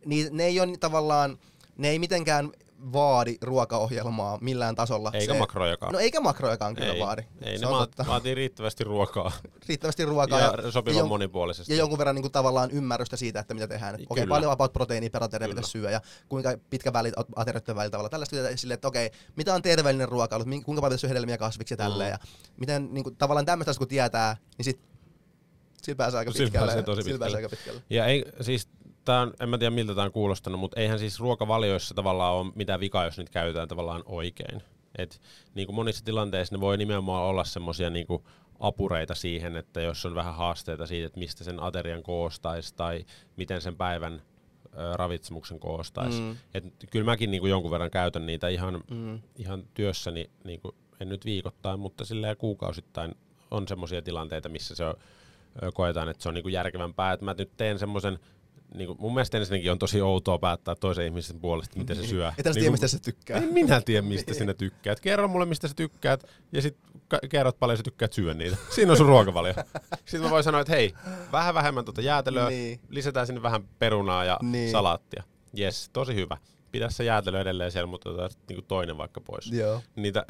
[0.07, 1.39] niin ne ei ole tavallaan,
[1.79, 2.53] ne ei mitenkään
[2.93, 5.11] vaadi ruokaohjelmaa millään tasolla.
[5.15, 5.93] Eikä se, makrojakaan.
[5.93, 7.23] No eikä makrojakaan kyllä ei, vaadi.
[7.43, 8.07] Ei, se ne totta.
[8.09, 9.33] vaatii riittävästi ruokaa.
[9.69, 10.41] riittävästi ruokaa.
[10.41, 11.73] Ja, ja sopivan ja monipuolisesti.
[11.73, 13.95] Ja jonkun verran niin kuin, tavallaan ymmärrystä siitä, että mitä tehdään.
[13.95, 17.91] Okei, okay, paljon vapaat proteiinia per ateria pitäisi syödä ja kuinka pitkä väli aterioiden välillä
[17.91, 18.09] tavalla.
[18.09, 21.77] Tällaista sille, että okei, okay, mitä on terveellinen ruokailu, kuinka paljon syö hedelmiä kasviksi ja
[21.77, 22.11] tälleen.
[22.11, 22.13] Mm.
[22.13, 22.19] Ja
[22.57, 24.81] miten niin kuin, tavallaan tämmöistä kun tietää, niin sit
[25.83, 26.51] sillä pääsee aika pitkälle.
[26.51, 27.19] Sillä pääsee tosi pitkälle.
[27.19, 27.83] Pääsee aika pitkälle.
[27.91, 28.69] Ja ei, siis
[29.07, 32.53] tää on, en mä tiedä miltä tämä on kuulostanut, mutta eihän siis ruokavalioissa tavallaan ole
[32.55, 34.63] mitään vikaa, jos nyt käytetään tavallaan oikein.
[34.99, 35.21] Et,
[35.55, 38.07] niin kuin monissa tilanteissa ne voi nimenomaan olla semmoisia niin
[38.61, 43.05] apureita siihen, että jos on vähän haasteita siitä, että mistä sen aterian koostaisi tai
[43.37, 44.23] miten sen päivän
[44.79, 46.21] ö, ravitsemuksen koostaisi.
[46.21, 46.37] Mm.
[46.55, 49.21] Et kyllä mäkin niin kuin jonkun verran käytän niitä ihan, mm.
[49.37, 52.05] ihan työssäni, niin kuin, en nyt viikoittain, mutta
[52.39, 53.15] kuukausittain
[53.51, 54.95] on semmoisia tilanteita, missä se on,
[55.75, 58.19] koetaan, että se on niin kuin järkevämpää, että mä nyt teen semmoisen
[58.75, 62.29] niin kuin, mun mielestä ensinnäkin on tosi outoa päättää toisen ihmisen puolesta, miten se syö.
[62.39, 63.37] Et niin tiedä, mistä se tykkää.
[63.37, 65.01] En minä tiedä, mistä sinä tykkäät.
[65.01, 66.91] Kerro mulle, mistä sä tykkäät, ja sitten
[67.29, 68.57] kerrot paljon sä tykkäät syödä niitä.
[68.75, 69.55] Siinä on sun ruokavalio.
[69.99, 70.95] Sitten mä voin sanoa, että hei,
[71.33, 72.81] vähän vähemmän tuota jäätelöä, niin.
[72.89, 74.71] lisätään sinne vähän perunaa ja niin.
[74.71, 75.23] salaattia.
[75.59, 76.37] Yes, tosi hyvä.
[76.73, 79.53] Pidä se jäätelö edelleen siellä, mutta otetaan niin toinen vaikka pois.
[79.53, 79.83] Joo.
[79.97, 80.25] Niitä,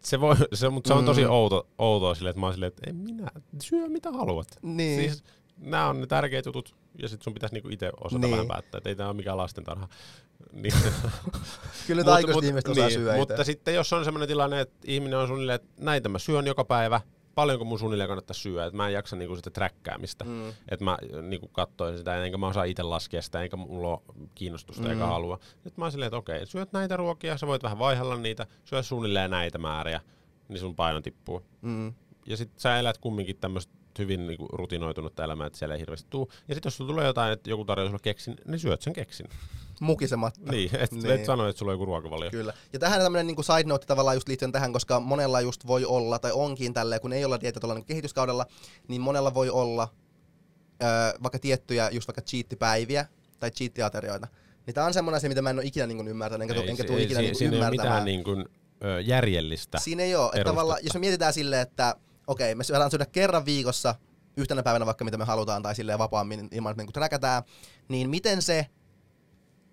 [0.00, 1.30] se, voi, se, mutta se on tosi mm.
[1.30, 3.28] outo, outoa sille, että mä oon silleen, että en minä,
[3.62, 4.48] syö mitä haluat.
[4.62, 5.00] Niin.
[5.00, 5.24] Siis,
[5.56, 8.30] nämä on ne tärkeät jutut, ja sitten sun pitäisi niinku itse osata Niin.
[8.30, 9.88] vähän päättää, että ei tämä ole mikään lastentarha.
[10.52, 10.74] Niin.
[11.86, 15.26] Kyllä nyt aikuiset ihmiset osaa syödä Mutta sitten jos on sellainen tilanne, että ihminen on
[15.26, 17.00] suunnilleen, että näitä mä syön joka päivä,
[17.34, 20.24] paljonko mun suunnilleen kannattaa syödä, että mä en jaksa niinku sitä träkkäämistä.
[20.24, 20.48] Mm.
[20.48, 24.00] Että mä niinku katsoin sitä, enkä mä osaa itse laskea sitä, enkä mulla ole
[24.34, 24.90] kiinnostusta mm.
[24.90, 25.38] eikä halua.
[25.64, 28.82] Nyt mä oon silleen, että okei, syöt näitä ruokia, sä voit vähän vaihella niitä, syö
[28.82, 30.00] suunnilleen näitä määriä,
[30.48, 31.42] niin sun paino tippuu.
[31.62, 31.94] Mm.
[32.26, 36.28] Ja sit sä elät kumminkin tämmöistä hyvin niinku rutinoitunutta elämää, että siellä ei hirveästi tuu.
[36.48, 39.26] Ja sitten jos sulla tulee jotain, että joku tarjoaa sulle keksin, niin syöt sen keksin.
[39.80, 40.50] Mukisematta.
[40.52, 41.10] Niin, et, Niin.
[41.10, 42.30] et sano, että sulla on joku ruokavalio.
[42.30, 42.52] Kyllä.
[42.72, 46.18] Ja tähän tämmöinen niin side note tavallaan just liittyen tähän, koska monella just voi olla,
[46.18, 48.46] tai onkin tälleen, kun ei olla dietitolla niin kehityskaudella,
[48.88, 49.88] niin monella voi olla
[50.82, 50.88] öö,
[51.22, 53.06] vaikka tiettyjä just vaikka cheat-päiviä
[53.40, 54.26] tai cheat-aterioita.
[54.66, 56.82] Niin tää on semmoinen asia, mitä mä en ole ikinä niin ymmärtänyt, enkä, Ei, enkä
[56.82, 57.92] se- tule ikinä si- niin siinä ei ole ymmärtämään.
[57.92, 58.44] mitään niin kuin,
[58.84, 59.78] ö, järjellistä.
[59.78, 60.44] Siinä ei ole.
[60.44, 61.94] Tavallaan, jos me mietitään silleen, että
[62.26, 63.94] okei, me saadaan syödä kerran viikossa
[64.36, 67.42] yhtenä päivänä vaikka mitä me halutaan tai silleen vapaammin ilman, että me niin träkätään,
[67.88, 68.66] niin miten se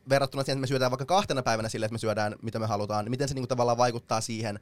[0.10, 3.06] verrattuna siihen, että me syödään vaikka kahtena päivänä silleen, että me syödään mitä me halutaan,
[3.06, 4.60] niin miten se niin kuin, tavallaan vaikuttaa siihen,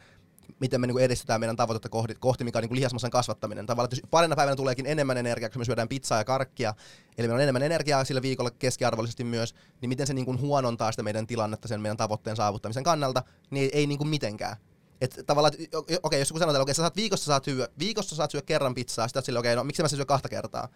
[0.60, 3.66] miten me niin kuin edistetään meidän tavoitetta kohti, kohti mikä on niin kuin lihasmassan kasvattaminen.
[3.66, 6.74] Tavallaan, että jos parina päivänä tuleekin enemmän energiaa, koska me syödään pizzaa ja karkkia,
[7.18, 10.92] eli meillä on enemmän energiaa sillä viikolla keskiarvollisesti myös, niin miten se niin kuin huonontaa
[10.92, 14.58] sitä meidän tilannetta sen meidän tavoitteen saavuttamisen kannalta, niin ei, ei niin mitenkään.
[15.02, 17.68] Et tavallaan, et, okei, okay, jos joku sanoo, että okei, sä saat viikossa saat syö,
[17.80, 20.68] viikossa saat syödä kerran pizzaa, sitten sille, okei, okay, no miksi mä syö kahta kertaa?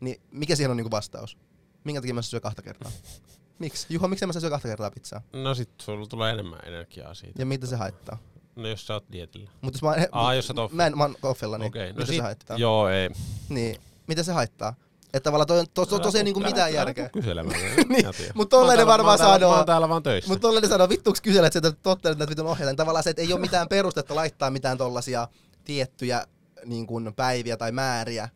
[0.00, 1.38] Niin mikä siihen on niinku vastaus?
[1.84, 2.90] Minkä takia mä syö kahta kertaa?
[3.58, 3.86] Miksi?
[3.90, 5.22] Juho, miksi mä syö kahta kertaa pizzaa?
[5.32, 7.42] No sit sulla tulee enemmän energiaa siitä.
[7.42, 8.18] Ja mitä se haittaa?
[8.56, 9.50] No jos sä oot dietillä.
[9.60, 11.94] Mutta jos mä, Aa, jos sä oot mä, en, mä oon offilla, niin Okei, no
[11.94, 12.56] mitä sit, se haittaa?
[12.56, 13.10] joo ei.
[13.48, 14.74] Niin, mitä se haittaa?
[15.14, 17.08] Että tavallaan toi, on- to, to, tosiaan niinku mitään järkeä.
[17.08, 17.60] Kyselemään.
[17.88, 19.64] Niin, mut tollainen varmaan Mä oon sanoo.
[19.64, 20.28] täällä vaan töissä.
[20.30, 22.70] Mutta tollainen sanoo, vittuks kyselet, että tottelet näitä vitun ohjeita.
[22.70, 25.28] Niin Tavallaan se, että ei ole mitään perustetta laittaa mitään tollasia
[25.64, 26.26] tiettyjä
[26.64, 28.28] niin kuin päiviä tai määriä.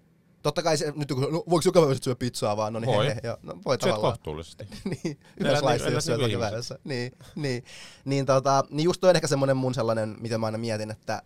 [0.42, 2.72] Totta kai se, nyt kun, no, voiko joka päivä syödä pizzaa vaan?
[2.72, 3.06] No niin, Voi.
[3.06, 4.12] he, he, joo, no, voi Syöt tavallaan.
[4.12, 4.64] kohtuullisesti.
[4.84, 6.50] niin, Elät yhdessä laissa, jos syöt vaikka ihmiset.
[6.50, 6.78] päivässä.
[6.84, 7.64] Niin, niin,
[8.04, 11.22] niin, tota, niin just toi on ehkä semmonen mun sellainen, mitä mä aina mietin, että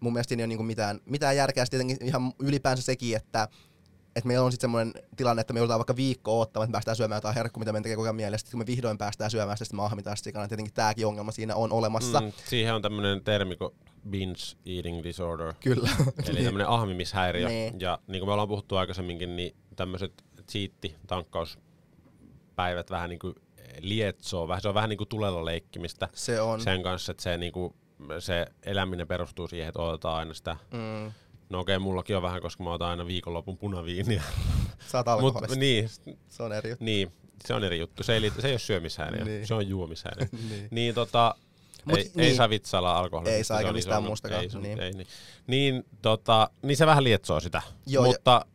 [0.00, 1.64] mun mielestä ei ole niinku mitään, mitään järkeä.
[1.64, 3.48] Sitten tietenkin ihan ylipäänsä sekin, että
[4.16, 6.96] että meillä on sitten semmoinen tilanne, että me joudutaan vaikka viikko odottamaan, että me päästään
[6.96, 8.46] syömään jotain herkkua, mitä meidän tekee koko ajan mielestä.
[8.46, 10.48] Sitten kun me vihdoin päästään syömään sitä, me ahmitaan sitä sikana.
[10.48, 12.20] Tietenkin tämäkin ongelma siinä on olemassa.
[12.20, 12.32] Mm.
[12.48, 13.74] Siihen on tämmöinen termi kuin
[14.10, 15.54] binge eating disorder.
[15.60, 15.90] Kyllä.
[16.28, 17.48] Eli tämmöinen ahmimishäiriö.
[17.48, 17.80] Niin.
[17.80, 23.34] Ja niin kuin me ollaan puhuttu aikaisemminkin, niin tämmöiset cheatti, tankkauspäivät vähän niin kuin
[23.80, 24.48] lietsoo.
[24.48, 26.60] Vähän, se on vähän niin kuin tulella leikkimistä Se on.
[26.60, 27.74] sen kanssa, että se, niin kuin,
[28.18, 30.56] se eläminen perustuu siihen, että otetaan aina sitä.
[30.70, 31.12] Mm.
[31.54, 34.22] No okei, mullakin on vähän, koska mä otan aina viikonlopun punaviiniä.
[34.92, 35.90] Sä oot Mut, niin,
[36.28, 36.84] Se on eri juttu.
[36.84, 37.12] niin,
[37.46, 38.02] se on eri juttu.
[38.02, 39.46] Se ei, liity, se ei ole syömishäiriö, Niin.
[39.46, 40.26] se on juomishäiriö.
[40.50, 40.68] niin.
[40.70, 41.34] niin tota,
[41.84, 42.20] Mut ei, niin.
[42.28, 43.32] ei saa vitsailla alkoholia.
[43.32, 44.80] Ei saa, eikä mistään muustakaan, Ei, niin.
[44.80, 45.06] Ei, niin.
[45.46, 47.62] Niin, tota, niin se vähän lietsoo sitä.
[47.86, 48.46] Joo, ja- mutta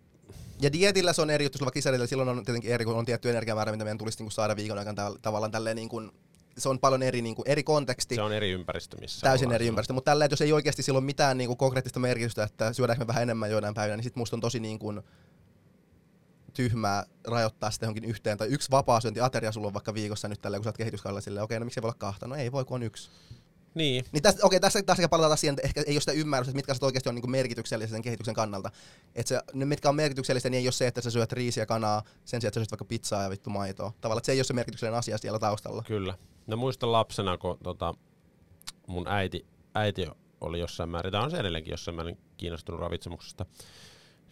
[0.62, 3.06] Ja dietillä se on eri juttu, sulla vaikka kisadilla, silloin on tietenkin eri, kun on
[3.06, 6.12] tietty energiamäärä, mitä meidän tulisi niinku saada viikon aikana tav- tavallaan tälleen niin kuin,
[6.58, 8.16] se on paljon eri, niin kuin, eri konteksti.
[8.16, 9.72] se on eri ympäristö, missä täysin ollaan eri silloin.
[9.72, 9.93] ympäristö.
[9.93, 13.04] Mutta tällä, että jos ei oikeasti sillä ole mitään niin kuin konkreettista merkitystä, että syödäänkö
[13.04, 15.02] me vähän enemmän joinain päivinä, niin sit musta on tosi niin kuin
[16.54, 18.38] tyhmää rajoittaa sitä johonkin yhteen.
[18.38, 21.43] Tai yksi vapaa syöntiateria sulla on vaikka viikossa nyt tällä, kun sä oot kehityskaudella silleen,
[21.43, 22.28] okei, no miksi ei voi olla kahta?
[22.28, 23.10] No ei voi, kun on yksi.
[23.76, 26.12] Niin, Niin tästä, okei, tässä, tässä ehkä palataan taas siihen, että ehkä ei ole sitä
[26.12, 28.72] ymmärrystä, että mitkä asiat oikeasti on niin merkityksellisiä sen kehityksen kannalta.
[29.16, 32.04] Että se, ne, mitkä on merkityksellisiä, niin ei ole se, että sä syöt riisiä kanaa
[32.26, 33.93] sen sijaan, että sä syöt vaikka pizzaa ja vittu maitoa.
[34.02, 35.84] Tavallaan, että se ei ole se merkityksellinen asia siellä taustalla.
[35.88, 36.18] kyllä.
[36.50, 37.93] No muistan lapsena, kun tota,
[38.88, 39.45] mun äiti,
[39.76, 40.08] äiti
[40.41, 43.45] oli jossain määrin, tai on se edelleenkin jossain määrin kiinnostunut ravitsemuksesta,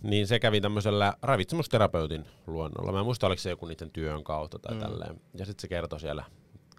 [0.04, 2.92] niin se kävi tämmöisellä ravitsemusterapeutin luonnolla.
[2.92, 4.80] Mä en muista, oliko se joku niiden työn kautta tai Mm.
[4.80, 5.22] tälleen.
[5.34, 6.24] Ja sitten se kertoi siellä,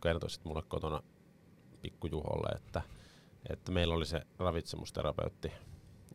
[0.02, 1.02] kertoi sit mulle kotona
[1.82, 2.82] pikkujuholle, että,
[3.50, 5.52] että meillä oli se ravitsemusterapeutti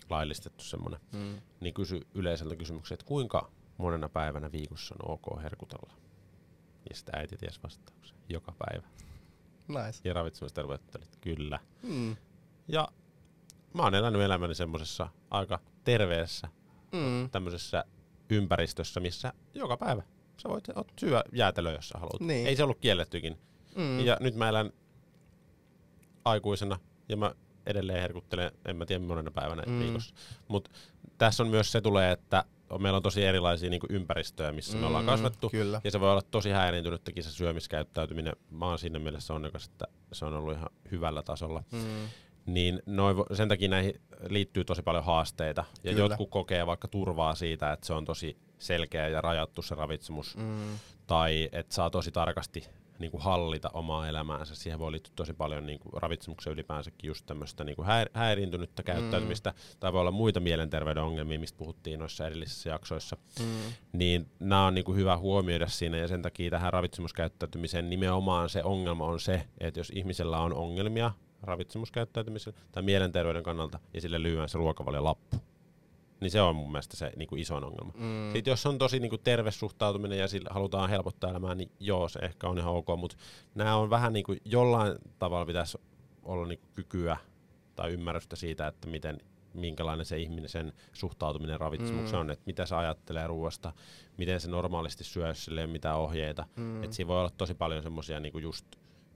[0.10, 1.00] laillistettu semmoinen.
[1.12, 1.42] Mm.
[1.60, 5.94] Niin kysy yleiseltä kysymyksen, että kuinka monena päivänä viikossa on ok herkutella?
[6.90, 8.18] Ja sitä äiti ties vastauksen.
[8.30, 8.88] Joka päivä.
[9.68, 10.00] Nice.
[10.04, 11.60] Ja ravitsemusterapeutti oli, että kyllä.
[11.84, 12.16] Mm.
[12.68, 12.88] Ja
[13.74, 16.48] mä oon elänyt elämäni semmosessa aika terveessä
[16.92, 17.30] Mm.
[17.30, 17.86] tämmöisessä
[18.30, 20.02] ympäristössä, missä joka päivä
[20.38, 20.68] sä voit
[21.00, 22.20] syödä jäätelöä, jos sä haluat.
[22.22, 22.48] Niin.
[22.48, 23.38] Ei se ollut kiellettykin.
[23.76, 24.00] Mm.
[24.00, 24.72] Ja nyt mä elän
[26.26, 27.36] aikuisena ja mä
[27.66, 29.80] edelleen herkuttelen, en mä tiedä monena päivänä Mm.
[29.80, 30.16] viikossa.
[30.48, 30.72] Mutta
[31.18, 32.44] tässä on myös se tulee, että
[32.80, 34.82] meillä on tosi erilaisia niin ympäristöjä, missä mm.
[34.82, 35.50] me ollaan kasvettu.
[35.50, 35.82] Kyllä.
[35.84, 38.34] Ja se voi olla tosi häiriintynyttäkin se syömiskäyttäytyminen.
[38.52, 41.64] Mä oon siinä mielessä onnekas, että se on ollut ihan hyvällä tasolla.
[41.72, 41.80] Mm.
[42.46, 45.64] Niin noi, sen takia näihin liittyy tosi paljon haasteita.
[45.84, 46.04] Ja Kyllä.
[46.04, 50.38] jotkut kokee vaikka turvaa siitä, että se on tosi selkeä ja rajattu se ravitsemus.
[50.38, 50.80] Mm.
[51.08, 52.64] Tai että saa tosi tarkasti
[53.04, 54.56] niin kuin hallita omaa elämäänsä.
[54.56, 58.84] Siihen voi liittyä tosi paljon niin kuin ravitsemuksen ylipäänsäkin just tämmöistä niin kuin häir- häiriintynyttä
[58.84, 59.56] käyttäytymistä, mm.
[59.80, 63.18] tai voi olla muita mielenterveyden ongelmia, mistä puhuttiin noissa edellisissä jaksoissa.
[63.40, 63.46] Mm.
[63.94, 68.64] Niin nämä on niin kuin hyvä huomioida siinä, ja sen takia tähän ravitsemuskäyttäytymiseen nimenomaan se
[68.64, 74.50] ongelma on se, että jos ihmisellä on ongelmia ravitsemuskäyttäytymisellä tai mielenterveyden kannalta, ja sille lyödään
[74.50, 75.38] se ruokavaliolappu,
[76.24, 77.94] niin se on mun mielestä se niin kuin isoin ongelma.
[77.96, 78.32] Mm.
[78.34, 82.10] Sitten jos on tosi niin kuin terve suhtautuminen ja sillä halutaan helpottaa elämää, niin joo,
[82.10, 83.18] se ehkä on ihan ok, mutta
[83.56, 85.78] nämä on vähän niin kuin jollain tavalla pitäisi
[86.24, 87.18] olla niin kuin kykyä
[87.76, 89.18] tai ymmärrystä siitä, että miten
[89.54, 92.22] minkälainen se ihminen sen suhtautuminen ravitsemukseen mm.
[92.22, 93.74] on, että mitä se ajattelee ruoasta,
[94.18, 96.46] miten se normaalisti syö, jos sille ei ole mitään ohjeita.
[96.56, 96.84] Mm.
[96.84, 98.66] Että siinä voi olla tosi paljon semmoisia niinku just,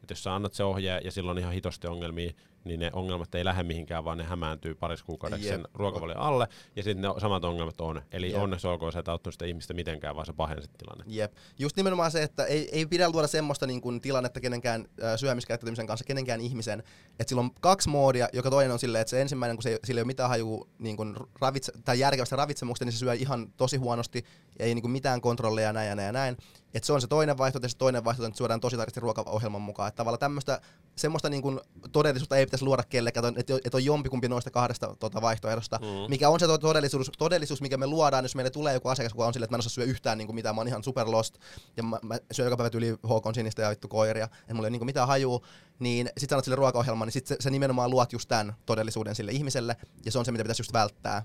[0.01, 2.33] että jos sä annat se ohje ja silloin on ihan hitosti ongelmia,
[2.67, 6.83] niin ne ongelmat ei lähde mihinkään, vaan ne hämääntyy parissa kuukaudessa sen ruokavalion alle, ja
[6.83, 8.01] sitten ne samat ongelmat on.
[8.11, 8.41] Eli Jep.
[8.41, 11.03] onneksi olkoon se, että auttanut sitä ihmistä mitenkään, vaan se pahensi tilanne.
[11.07, 11.33] Jep.
[11.59, 15.87] Just nimenomaan se, että ei, ei pidä luoda semmoista niin kuin, tilannetta kenenkään äh, syömiskäyttäytymisen
[15.87, 16.83] kanssa, kenenkään ihmisen,
[17.19, 19.99] että sillä on kaksi moodia, joka toinen on silleen, että se ensimmäinen, kun se, sillä
[19.99, 23.77] ei ole mitään hajua niin kuin ravitse, tai järkevästä ravitsemuksesta, niin se syö ihan tosi
[23.77, 24.25] huonosti,
[24.59, 26.37] ei niin kuin mitään kontrolleja näin ja näin ja näin.
[26.73, 29.61] Et se on se toinen vaihtoehto, ja se toinen vaihtoehto, että syödään tosi tarkasti ruokaohjelman
[29.61, 29.87] mukaan.
[29.87, 30.61] Että tavallaan tämmöistä
[30.95, 31.59] semmoista niin kuin
[31.91, 35.79] todellisuutta ei pitäisi luoda kellekään, että, että on jompikumpi noista kahdesta tuota vaihtoehdosta.
[35.81, 36.09] Mm.
[36.09, 39.33] Mikä on se todellisuus, todellisuus, mikä me luodaan, jos meille tulee joku asiakas, joka on
[39.33, 41.37] silleen, että mä en osaa syö yhtään niin kuin mitään, mä oon ihan super lost,
[41.77, 44.69] ja mä, mä syön joka päivä yli HK sinistä ja vittu koiria, että mulla ei
[44.69, 45.45] ole niin kuin mitään hajuu,
[45.79, 49.31] niin sit sanot sille ruokaohjelmaan, niin sit se, se nimenomaan luot just tämän todellisuuden sille
[49.31, 51.23] ihmiselle, ja se on se, mitä pitäisi just välttää.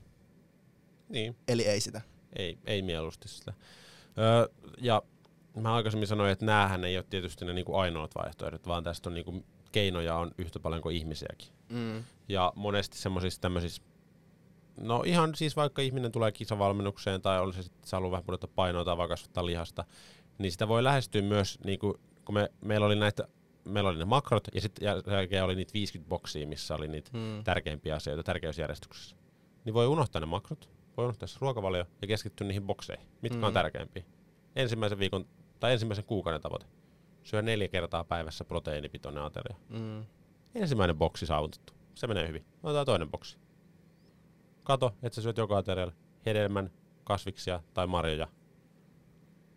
[1.09, 1.37] Niin.
[1.49, 2.01] Eli ei sitä.
[2.37, 3.53] Ei, ei mieluusti sitä.
[4.19, 5.03] Öö, ja
[5.57, 9.15] mä aikaisemmin sanoin, että näähän ei ole tietysti ne niinku ainoat vaihtoehdot, vaan tästä on
[9.15, 11.49] niinku keinoja on yhtä paljon kuin ihmisiäkin.
[11.69, 12.05] Mm.
[12.29, 13.83] Ja monesti semmoisissa tämmöisissä,
[14.81, 18.51] no ihan siis vaikka ihminen tulee kisavalmennukseen tai olisi se sitten, se haluaa vähän pudottaa
[18.55, 19.85] painoa tai vaikka kasvattaa lihasta,
[20.39, 21.95] niin sitä voi lähestyä myös, niin kuin,
[22.25, 23.29] kun me, meillä oli näitä
[23.65, 27.45] meillä oli ne makrot ja sitten jälkeen oli niitä 50 boksia, missä oli niitä mm.
[27.45, 29.17] tärkeimpiä asioita tärkeysjärjestyksessä.
[29.65, 33.45] Niin voi unohtaa ne makrot, voi unohtaa se ruokavalio ja keskittyä niihin bokseihin, mitkä mm.
[33.45, 34.05] on tärkeimpiä.
[34.57, 35.27] Ensimmäisen viikon
[35.61, 36.67] tai ensimmäisen kuukauden tavoite.
[37.23, 39.57] Syö neljä kertaa päivässä proteiinipitoinen ateria.
[39.69, 40.05] Mm.
[40.55, 41.73] Ensimmäinen boksi saavutettu.
[41.95, 42.45] Se menee hyvin.
[42.63, 43.39] Otetaan toinen boksi.
[44.63, 45.95] Kato, että sä syöt joka aterialle
[46.27, 46.71] hedelmän,
[47.05, 48.29] kasviksia tai marjoja.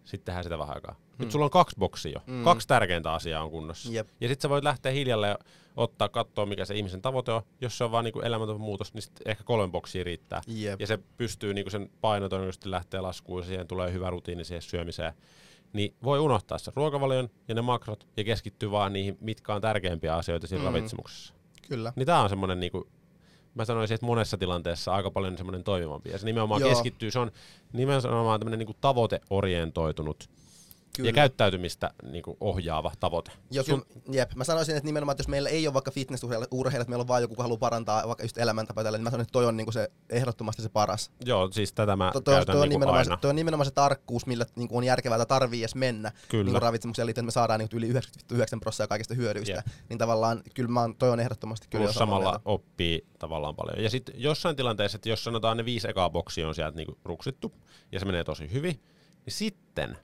[0.04, 0.96] Sitten tehdään sitä vähän aikaa.
[1.18, 1.32] Nyt mm.
[1.32, 2.22] sulla on kaksi boksia jo.
[2.28, 2.44] Mm.
[2.44, 3.92] Kaksi tärkeintä asiaa on kunnossa.
[3.92, 4.08] Jep.
[4.22, 5.38] Ja sitten sä voit lähteä hiljalle
[5.76, 7.42] ottaa, katsoa mikä se ihmisen tavoite on.
[7.62, 10.42] Jos se on vaan niinku elämäntapa muutos, niin sit ehkä kolme boksia riittää.
[10.48, 10.82] Jep.
[10.82, 14.62] Ja se pystyy niinku sen paino todennäköisesti lähteä laskuun ja siihen tulee hyvä rutiini siihen
[14.62, 15.14] syömiseen
[15.74, 20.16] niin voi unohtaa se ruokavalion ja ne makrot ja keskittyä vaan niihin, mitkä on tärkeimpiä
[20.16, 20.66] asioita siinä mm.
[20.66, 21.34] ravitsemuksessa.
[21.68, 21.94] Kyllä.
[21.96, 22.88] Niin tää on semmoinen niinku,
[23.56, 26.10] mä sanoisin, että monessa tilanteessa aika paljon semmoinen toimivampi.
[26.10, 26.70] Ja se nimenomaan Joo.
[26.70, 27.32] keskittyy, se on
[27.74, 30.30] nimenomaan tämmöinen niinku tavoiteorientoitunut
[30.96, 31.10] Kyllä.
[31.10, 33.32] ja käyttäytymistä niin kuin ohjaava tavoite.
[33.52, 33.86] Joo, Sun...
[34.12, 34.34] jep.
[34.36, 37.22] Mä sanoisin, että nimenomaan, että jos meillä ei ole vaikka fitnessurheilijat, että meillä on vaan
[37.22, 39.66] joku, joka haluaa parantaa vaikka just elämäntapaa tällä, niin mä sanon, että toi on niin
[39.66, 41.12] kuin se ehdottomasti se paras.
[41.26, 43.16] Joo, siis tätä mä to, to, käytän toi, on niin nimenomaan aina.
[43.16, 46.12] Se, toi on nimenomaan se tarkkuus, millä niin kuin on järkevää tai tarvii edes mennä
[46.30, 46.52] Kyllä.
[46.52, 49.54] Niin ravitsemukseen liittyen, että me saadaan niin yli 99 prosenttia kaikista hyödyistä.
[49.56, 49.66] Yep.
[49.90, 52.42] Niin tavallaan kyllä mä oon, toi on ehdottomasti kyllä Plus samalla mieltä.
[52.46, 53.84] oppii tavallaan paljon.
[53.84, 57.54] Ja sitten jossain tilanteessa, että jos sanotaan ne viisi ekaa boksia on sieltä niin ruksittu,
[57.92, 58.80] ja se menee tosi hyvin,
[59.26, 59.98] niin sitten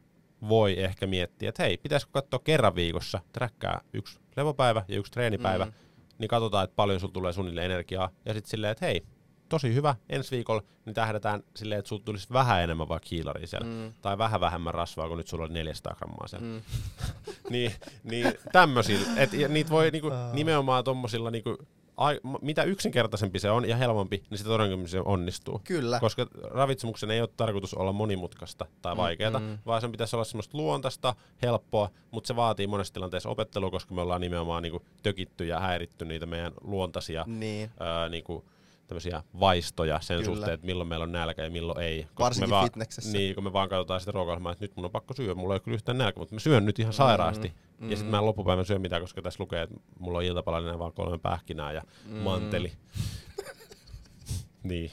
[0.49, 5.65] voi ehkä miettiä, että hei, pitäisikö katsoa kerran viikossa, träkkää yksi levopäivä ja yksi treenipäivä,
[5.65, 5.71] mm.
[6.17, 8.09] niin katsotaan, että paljon sulla tulee suunnilleen energiaa.
[8.25, 9.03] Ja sitten silleen, että hei,
[9.49, 13.67] tosi hyvä, ensi viikolla niin tähdätään silleen, että sulla tulisi vähän enemmän vaikka kiilaria siellä,
[13.67, 13.93] mm.
[14.01, 16.47] tai vähän vähemmän rasvaa, kun nyt sulla on 400 grammaa siellä.
[16.47, 16.61] Mm.
[17.53, 17.71] niin,
[18.03, 21.57] niin tämmöisillä, että niitä voi niinku, nimenomaan tommosilla niinku,
[21.97, 25.61] ai, mitä yksinkertaisempi se on ja helpompi, niin sitä todennäköisesti se onnistuu.
[25.63, 25.99] Kyllä.
[25.99, 29.57] Koska ravitsemuksen ei ole tarkoitus olla monimutkaista tai vaikeaa, mm, mm.
[29.65, 34.01] vaan sen pitäisi olla semmoista luontaista, helppoa, mutta se vaatii monessa tilanteessa opettelua, koska me
[34.01, 37.71] ollaan nimenomaan niinku tökitty ja häiritty niitä meidän luontaisia niin.
[37.79, 38.45] ää, niinku,
[38.87, 40.35] tämmöisiä vaistoja sen Kyllä.
[40.35, 42.03] suhteen, että milloin meillä on nälkä ja milloin ei.
[42.03, 43.11] Koska Varsinkin me vaan, fitneksessä.
[43.17, 45.59] Niin, kun me vaan katsotaan sitä ruokaohjelmaa, että nyt mun on pakko syödä, mulla ei
[45.59, 47.47] kyllä yhtään nälkä, mutta mä syön nyt ihan sairaasti.
[47.47, 47.70] Mm-hmm.
[47.82, 50.93] Ja sitten mä en loppupäivän syö mitään, koska tässä lukee, että mulla on iltapalainen vaan
[50.93, 52.17] kolme pähkinää ja mm.
[52.17, 52.73] manteli.
[54.63, 54.91] niin.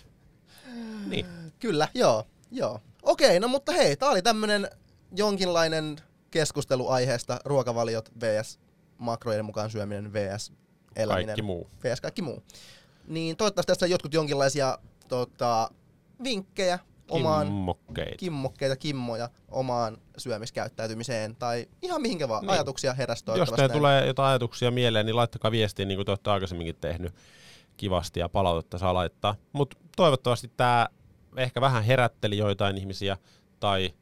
[1.07, 1.27] niin.
[1.59, 2.25] Kyllä, joo.
[2.51, 2.81] joo.
[3.03, 4.71] Okei, no mutta hei, tää oli tämmönen
[5.17, 5.97] jonkinlainen
[6.31, 8.61] keskustelu aiheesta ruokavaliot vs.
[8.99, 10.53] makrojen mukaan syöminen vs.
[10.97, 11.27] eläminen.
[11.27, 11.71] Kaikki muu.
[11.85, 12.01] Vs.
[12.01, 12.43] kaikki muu
[13.09, 14.79] niin toivottavasti tässä on jotkut jonkinlaisia
[15.09, 15.71] tota,
[16.25, 16.79] vinkkejä
[17.09, 18.17] omaan kimmokkeita.
[18.17, 22.51] kimmokkeita, kimmoja omaan syömiskäyttäytymiseen tai ihan mihinkä vaan niin.
[22.51, 26.31] ajatuksia heräsi Jos teille tulee jotain ajatuksia mieleen, niin laittakaa viestiä niin kuin te olette
[26.31, 27.15] aikaisemminkin tehnyt
[27.77, 29.35] kivasti ja palautetta saa laittaa.
[29.53, 30.89] Mutta toivottavasti tämä
[31.37, 33.17] ehkä vähän herätteli joitain ihmisiä
[33.61, 33.95] tai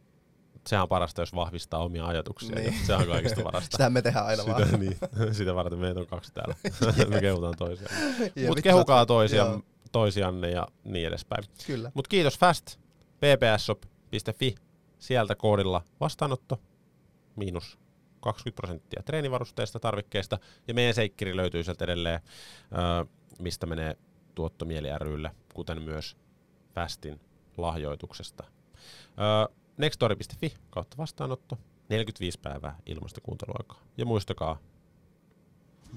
[0.67, 2.55] sehän on parasta, jos vahvistaa omia ajatuksia.
[2.55, 2.75] Niin.
[2.87, 3.69] Se on kaikista parasta.
[3.71, 4.65] Sitähän me tehdään aina vaan.
[4.65, 4.99] Sitä, niin,
[5.33, 6.55] sitä varten meitä on kaksi täällä.
[7.15, 7.95] me kehutaan toisiaan.
[8.47, 11.45] Mutta kehukaa toisiaan, toisianne ja niin edespäin.
[11.67, 11.91] Kyllä.
[11.95, 12.79] Mutta kiitos Fast,
[13.21, 14.55] ppsshop.fi,
[14.99, 16.61] sieltä koodilla vastaanotto,
[17.37, 17.79] miinus
[18.21, 20.39] 20 prosenttia treenivarusteista, tarvikkeista,
[20.69, 22.21] ja meidän seikkiri löytyy sieltä edelleen,
[23.39, 23.97] mistä menee
[24.35, 26.17] tuottomieli rylle, kuten myös
[26.75, 27.21] Fastin
[27.57, 28.45] lahjoituksesta.
[29.19, 31.59] Öö, nextory.fi kautta vastaanotto,
[31.89, 33.81] 45 päivää ilmasta kuunteluaikaa.
[33.97, 34.59] Ja muistakaa,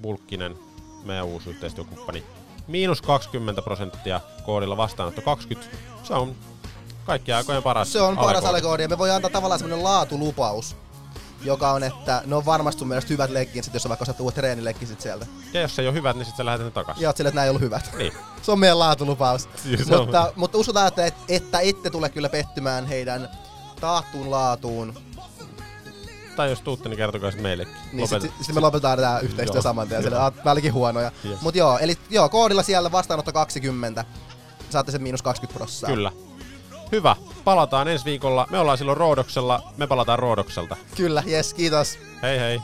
[0.01, 0.57] Bulkkinen,
[1.05, 2.23] meidän uusi yhteistyökumppani,
[2.67, 5.77] miinus 20 prosenttia koodilla vastaanotto 20.
[6.03, 6.35] Se on
[7.09, 8.43] kaikkien aikojen paras Se on paras
[8.81, 10.75] ja me voidaan antaa tavallaan semmonen laatulupaus,
[11.43, 14.35] joka on, että ne on varmasti sun mielestä hyvät legginsit, jos sä vaikka osaat uudet
[14.35, 15.25] treenilekkinsit sieltä.
[15.53, 17.01] Ja jos se ei ole hyvät, niin sitten sä lähetät ne takaisin.
[17.03, 17.91] Ja oot silleen, että nämä ei ollut hyvät.
[17.97, 18.13] Niin.
[18.41, 19.49] Se on meidän laatulupaus.
[19.63, 23.29] Siis se on- mutta, mutta uskotaan, että, et- että ette tule kyllä pettymään heidän
[23.81, 24.93] taattuun laatuun.
[26.35, 27.75] Tai jos tuutte, niin kertokaa sitten meillekin.
[27.93, 29.61] Niin sitten sit me lopetetaan tämä yhteistyö Joo.
[29.61, 30.03] saman tien.
[30.03, 30.31] Sille, Joo.
[30.45, 31.11] olikin huonoja.
[31.25, 31.41] Yes.
[31.41, 34.05] Mut joo, eli joo, koodilla siellä vastaanotto 20.
[34.69, 35.95] Saatte sen miinus 20 prosenttia.
[35.95, 36.11] Kyllä.
[36.91, 37.15] Hyvä.
[37.43, 38.47] Palataan ensi viikolla.
[38.49, 39.61] Me ollaan silloin Roodoksella.
[39.77, 40.77] Me palataan Roodokselta.
[40.97, 41.99] Kyllä, yes, kiitos.
[42.21, 42.61] Hei hei.